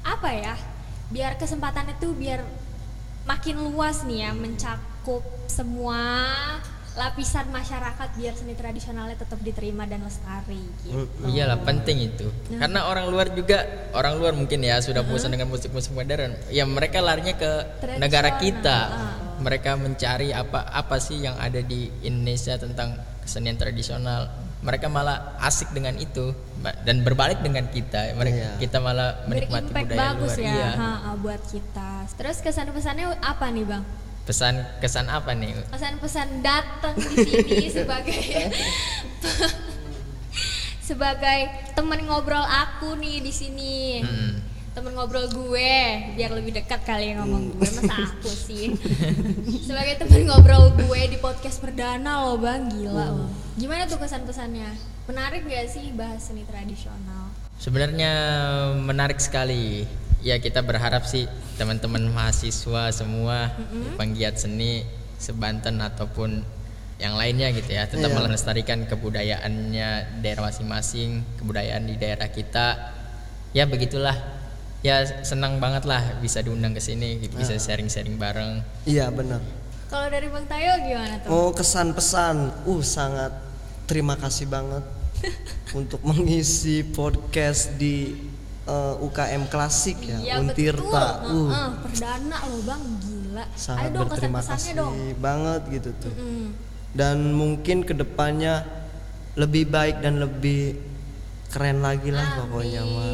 apa 0.04 0.30
ya 0.36 0.56
biar 1.16 1.40
kesempatan 1.40 1.96
itu 1.96 2.12
biar 2.12 2.44
makin 3.24 3.56
luas 3.72 4.04
nih 4.04 4.28
ya 4.28 4.32
mencakup 4.36 5.24
semua 5.48 6.04
lapisan 6.96 7.52
masyarakat 7.52 8.08
biar 8.16 8.34
seni 8.34 8.56
tradisionalnya 8.56 9.16
tetap 9.16 9.36
diterima 9.40 9.84
dan 9.84 10.00
lestari 10.02 10.64
gitu. 10.82 11.04
Iyalah 11.26 11.60
penting 11.62 12.08
itu. 12.08 12.32
Karena 12.50 12.88
orang 12.88 13.12
luar 13.12 13.28
juga 13.30 13.68
orang 13.92 14.16
luar 14.16 14.32
mungkin 14.32 14.64
ya 14.64 14.80
sudah 14.80 15.04
bosan 15.04 15.30
dengan 15.30 15.52
musik-musik 15.52 15.92
modern. 15.92 16.32
Ya 16.48 16.64
mereka 16.64 17.00
larinya 17.00 17.36
ke 17.36 17.52
Tradisional. 17.78 18.00
negara 18.00 18.30
kita. 18.40 18.78
Ah. 18.88 19.14
Mereka 19.36 19.76
mencari 19.76 20.32
apa 20.32 20.64
apa 20.66 20.96
sih 20.96 21.20
yang 21.20 21.36
ada 21.36 21.60
di 21.60 21.92
Indonesia 22.02 22.56
tentang 22.56 22.96
kesenian 23.20 23.60
tradisional. 23.60 24.32
Mereka 24.64 24.88
malah 24.88 25.36
asik 25.44 25.76
dengan 25.76 25.94
itu 25.96 26.32
dan 26.82 27.04
berbalik 27.04 27.44
dengan 27.44 27.68
kita. 27.68 28.16
Mereka 28.16 28.34
Iya. 28.34 28.52
kita 28.58 28.80
malah 28.80 29.20
menikmati 29.28 29.68
Berimpact 29.68 29.86
budaya 29.86 30.00
bagus 30.10 30.34
luar. 30.34 30.42
ya 30.42 30.56
Iya. 30.56 30.70
ha, 30.74 30.92
ha, 30.96 31.10
buat 31.20 31.42
kita. 31.46 31.90
Terus 32.16 32.38
kesan-pesannya 32.40 33.20
apa 33.20 33.46
nih 33.52 33.68
bang? 33.68 33.84
Pesan 34.26 34.66
kesan 34.82 35.06
apa 35.06 35.38
nih? 35.38 35.54
Pesan-pesan 35.70 36.42
datang 36.42 36.98
di 36.98 37.14
sini 37.14 37.70
sebagai 37.78 38.22
sebagai 40.82 41.40
teman 41.78 42.02
ngobrol 42.10 42.42
aku 42.42 42.98
nih 42.98 43.22
di 43.22 43.30
sini. 43.30 44.02
Hmm. 44.02 44.42
Temen 44.76 44.92
ngobrol 44.92 45.32
gue 45.32 45.72
biar 46.20 46.36
lebih 46.36 46.52
dekat 46.52 46.84
kali 46.84 47.16
yang 47.16 47.24
ngomong 47.24 47.56
gue 47.56 47.64
masa 47.64 47.96
aku 48.12 48.28
sih 48.28 48.76
sebagai 49.64 50.04
temen 50.04 50.28
ngobrol 50.28 50.76
gue 50.76 51.02
di 51.08 51.16
podcast 51.16 51.64
perdana 51.64 52.28
loh 52.28 52.36
bang 52.36 52.68
gila 52.68 53.08
loh 53.08 53.32
gimana 53.56 53.88
tuh 53.88 53.96
kesan-pesannya 54.04 54.68
menarik 55.08 55.48
gak 55.48 55.72
sih 55.72 55.96
bahas 55.96 56.28
seni 56.28 56.44
tradisional 56.44 57.32
Sebenarnya 57.56 58.14
menarik 58.76 59.20
sekali. 59.24 59.88
Ya 60.26 60.42
kita 60.42 60.66
berharap 60.66 61.06
sih 61.06 61.30
teman-teman 61.56 62.10
mahasiswa 62.10 62.90
semua 62.90 63.54
penggiat 63.94 64.42
seni 64.42 64.82
sebanten 65.22 65.78
ataupun 65.78 66.42
yang 66.98 67.14
lainnya 67.14 67.52
gitu 67.52 67.70
ya 67.70 67.86
tetap 67.86 68.10
Iya. 68.10 68.18
melestarikan 68.18 68.90
kebudayaannya 68.90 69.90
daerah 70.24 70.50
masing-masing, 70.50 71.22
kebudayaan 71.38 71.86
di 71.86 71.96
daerah 71.96 72.26
kita. 72.28 72.96
Ya 73.54 73.70
begitulah. 73.70 74.16
Ya 74.82 75.02
senang 75.22 75.58
banget 75.58 75.86
lah 75.86 76.02
bisa 76.20 76.42
diundang 76.42 76.74
ke 76.74 76.82
sini, 76.82 77.18
bisa 77.22 77.58
sharing-sharing 77.58 78.18
bareng. 78.18 78.66
Iya 78.84 79.10
benar. 79.10 79.42
kalau 79.86 80.10
dari 80.10 80.26
bang 80.26 80.46
Tayo 80.50 80.72
gimana 80.82 81.16
tuh 81.22 81.30
Oh 81.30 81.50
kesan 81.54 81.94
pesan, 81.94 82.50
uh 82.66 82.82
sangat 82.82 83.30
terima 83.86 84.18
kasih 84.18 84.50
banget 84.50 84.82
untuk 85.78 86.02
mengisi 86.02 86.82
podcast 86.82 87.78
di 87.78 88.18
eh, 88.66 88.96
UKM 89.00 89.44
klasik 89.46 89.98
ya, 90.02 90.18
Iya 90.18 90.34
Untirta. 90.40 91.06
betul, 91.22 91.38
Uh, 91.38 91.50
Heeh, 91.50 91.70
perdana 91.80 92.38
loh 92.44 92.62
bang, 92.64 92.84
gila. 93.00 93.46
sangat 93.54 93.84
Ayo 93.84 93.94
dong 93.94 94.02
berterima 94.08 94.42
kasih 94.42 94.72
dong. 94.74 94.94
banget 95.18 95.62
gitu 95.72 95.90
tuh. 96.00 96.14
Mm. 96.14 96.48
Dan 96.92 97.18
mungkin 97.32 97.78
ke 97.82 97.94
depannya 97.94 98.64
lebih 99.36 99.68
baik 99.68 100.00
dan 100.00 100.18
lebih 100.18 100.80
keren 101.48 101.80
lagi 101.80 102.10
lah 102.10 102.40
pokoknya 102.42 102.82
mah. 102.82 103.14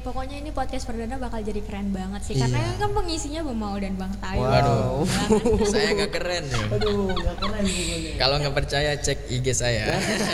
Pokoknya 0.00 0.40
ini 0.40 0.48
podcast 0.48 0.88
perdana 0.88 1.20
bakal 1.20 1.44
jadi 1.44 1.60
keren 1.60 1.92
banget 1.92 2.24
sih 2.24 2.34
karena 2.34 2.56
Iya. 2.56 2.80
kan 2.80 2.90
pengisinya 2.90 3.40
Bang 3.44 3.58
Mau 3.60 3.76
dan 3.76 3.94
Bang 3.94 4.12
Tayo. 4.16 4.40
Waduh. 4.40 5.04
Banget. 5.04 5.68
saya 5.76 5.88
nggak 5.92 6.12
keren 6.12 6.44
ya. 6.48 6.62
Aduh, 6.72 7.12
nggak 7.12 7.36
keren. 7.36 7.64
Kalau 8.16 8.34
nggak 8.40 8.54
percaya 8.56 8.92
cek 8.96 9.28
IG 9.28 9.46
saya. 9.52 9.84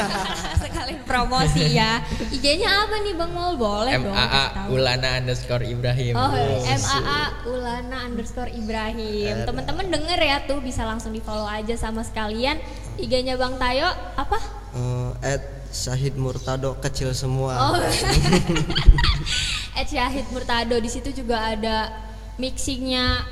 Sekalian 0.62 1.02
promosi 1.02 1.74
ya. 1.74 1.98
IG-nya 2.30 2.86
apa 2.86 2.94
nih 3.02 3.14
Bang 3.14 3.32
Mau? 3.34 3.58
Boleh 3.58 3.98
dong. 3.98 4.14
MAA. 4.14 4.44
Ulana 4.70 5.08
underscore 5.18 5.66
Ibrahim. 5.66 6.14
Oh, 6.14 6.30
MAA 6.62 7.20
Ulana 7.44 7.96
underscore 8.06 8.50
Ibrahim. 8.50 9.34
Teman-teman 9.42 9.86
denger 9.90 10.20
ya 10.20 10.36
tuh 10.46 10.62
bisa 10.62 10.86
langsung 10.86 11.10
di 11.10 11.18
follow 11.18 11.46
aja 11.46 11.74
sama 11.74 12.06
sekalian. 12.06 12.62
IG-nya 12.96 13.34
Bang 13.34 13.58
Tayo 13.58 13.90
apa? 14.14 14.38
Eh, 14.72 15.10
at 15.22 15.42
Syahid 15.68 16.16
Murtado 16.16 16.74
kecil 16.78 17.12
semua. 17.12 17.54
Oh. 17.70 17.76
Ed 19.78 19.86
Syahid 19.86 20.26
Murtado 20.30 20.76
di 20.76 20.88
situ 20.88 21.12
juga 21.12 21.52
ada 21.52 21.92
mixingnya 22.36 23.22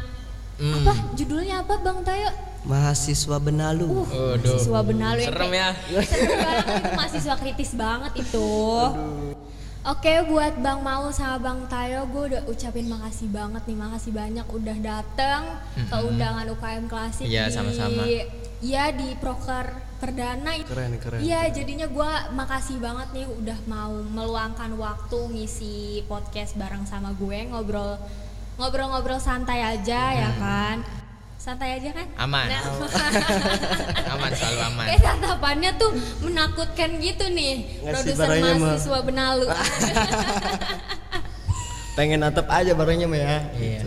Hmm. 0.54 0.86
apa 0.86 1.18
judulnya 1.18 1.66
apa 1.66 1.82
Bang 1.82 2.06
Tayo? 2.06 2.30
Mahasiswa 2.62 3.42
Benalu. 3.42 4.06
Uh, 4.06 4.38
mahasiswa 4.38 4.80
benalu 4.80 5.18
yang 5.20 5.34
Serem 5.34 5.50
ya. 5.50 5.70
Serem 6.06 6.30
banget 6.38 6.66
itu 6.70 6.90
mahasiswa 6.94 7.34
kritis 7.42 7.70
banget 7.74 8.12
itu. 8.22 8.48
Oke 9.84 10.14
buat 10.24 10.54
Bang 10.62 10.80
Mau 10.80 11.10
sama 11.10 11.42
Bang 11.42 11.66
Tayo 11.66 12.06
gue 12.06 12.22
udah 12.30 12.42
ucapin 12.46 12.86
makasih 12.86 13.28
banget 13.28 13.66
nih 13.66 13.76
makasih 13.76 14.12
banyak 14.14 14.46
udah 14.46 14.76
dateng 14.78 15.42
ke 15.74 15.96
undangan 15.98 16.46
UKM 16.48 16.84
Klasik 16.86 17.26
Iya, 17.26 17.44
di 17.44 17.52
sama-sama. 17.52 18.02
Iya 18.62 18.84
di 18.94 19.08
proker 19.18 19.66
perdana. 20.04 20.52
Keren, 20.68 20.92
keren. 21.00 21.18
Iya 21.24 21.48
jadinya 21.48 21.88
gue 21.88 22.10
makasih 22.36 22.76
banget 22.76 23.08
nih 23.16 23.24
udah 23.24 23.58
mau 23.64 23.96
meluangkan 23.96 24.76
waktu 24.76 25.18
ngisi 25.32 26.04
podcast 26.04 26.52
bareng 26.54 26.84
sama 26.84 27.16
gue 27.16 27.48
ngobrol 27.48 27.96
ngobrol-ngobrol 28.60 29.16
santai 29.16 29.64
aja 29.64 30.02
ya 30.12 30.30
kan. 30.36 30.84
Santai 31.40 31.76
aja 31.76 31.92
kan? 31.92 32.08
Aman. 32.16 32.48
Nah, 32.48 32.64
Aman 34.16 34.32
selalu 34.32 34.60
aman. 34.64 34.86
Kayak 34.88 35.02
tatapannya 35.04 35.70
tuh 35.76 35.92
menakutkan 36.24 36.96
gitu 36.96 37.24
nih 37.28 37.84
Ngasih 37.84 37.92
produser 37.92 38.24
barangnya 38.24 38.54
mah. 38.54 38.60
mahasiswa 38.72 39.00
benalu. 39.04 39.46
Pengen 41.96 42.24
natep 42.24 42.46
aja 42.48 42.72
barangnya 42.72 43.06
mah 43.06 43.20
ya. 43.20 43.38
Iya. 43.54 43.80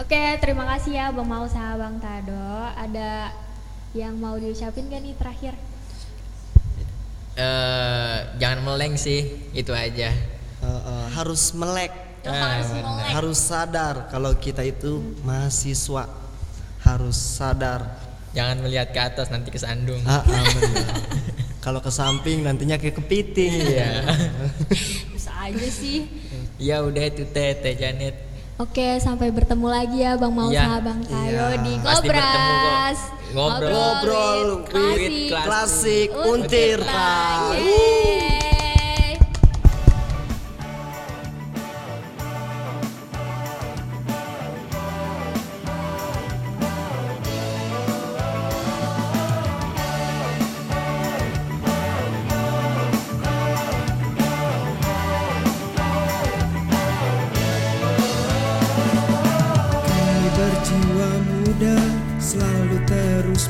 Oke, 0.00 0.22
terima 0.40 0.64
kasih 0.72 0.92
ya 0.96 1.06
Bang 1.12 1.28
Mau 1.28 1.44
sama 1.46 1.76
Bang 1.78 1.96
Tado. 2.00 2.48
Ada 2.80 3.28
yang 3.92 4.16
mau 4.16 4.36
diucapin 4.36 4.88
gak 4.88 5.02
nih 5.04 5.14
terakhir? 5.16 5.54
Eh, 7.32 8.18
jangan 8.36 8.60
meleng 8.60 8.94
sih, 8.96 9.24
itu 9.52 9.72
aja. 9.72 10.12
Eh, 10.62 10.68
eh, 10.68 11.06
harus 11.16 11.52
melek, 11.52 11.92
Lo 12.22 12.30
Ah, 12.30 12.60
harus 12.60 12.70
melek. 12.70 13.04
harus 13.08 13.38
sadar 13.40 13.94
kalau 14.08 14.36
kita 14.36 14.62
itu 14.62 15.00
mahasiswa. 15.24 16.06
Harus 16.82 17.16
sadar. 17.16 17.98
Jangan 18.32 18.64
melihat 18.64 18.92
ke 18.92 19.00
atas 19.00 19.28
nanti 19.28 19.52
kesandung. 19.52 20.00
Ah, 20.04 20.20
ah, 20.20 20.44
benar. 20.56 20.88
Kalau 21.64 21.78
ke 21.78 21.94
samping 21.94 22.42
nantinya 22.42 22.74
kayak 22.74 22.98
kepiting. 22.98 23.54
Iya. 23.54 24.02
Bisa 25.14 25.30
aja 25.36 25.68
sih. 25.70 26.10
ya 26.58 26.82
udah 26.82 27.06
itu 27.06 27.22
teh 27.30 27.54
teh 27.54 27.74
Janet. 27.78 28.18
Oke, 28.62 29.02
sampai 29.02 29.34
bertemu 29.34 29.66
lagi 29.66 30.06
ya 30.06 30.14
Bang 30.14 30.38
Mau 30.38 30.46
sama 30.46 30.78
Bang 30.78 31.02
Tayo 31.02 31.50
Iya. 31.50 31.62
di. 31.66 31.72
Ngobras. 31.82 32.98
Ngobrol. 33.34 33.74
Ngobrol 33.74 34.40
with 34.94 35.34
klasik. 35.34 35.42
klasik 35.42 36.08
Untirta. 36.14 37.10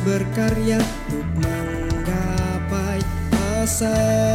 Berkarya 0.03 0.83
untuk 0.83 1.27
menggapai 1.38 2.99
asa 3.62 4.32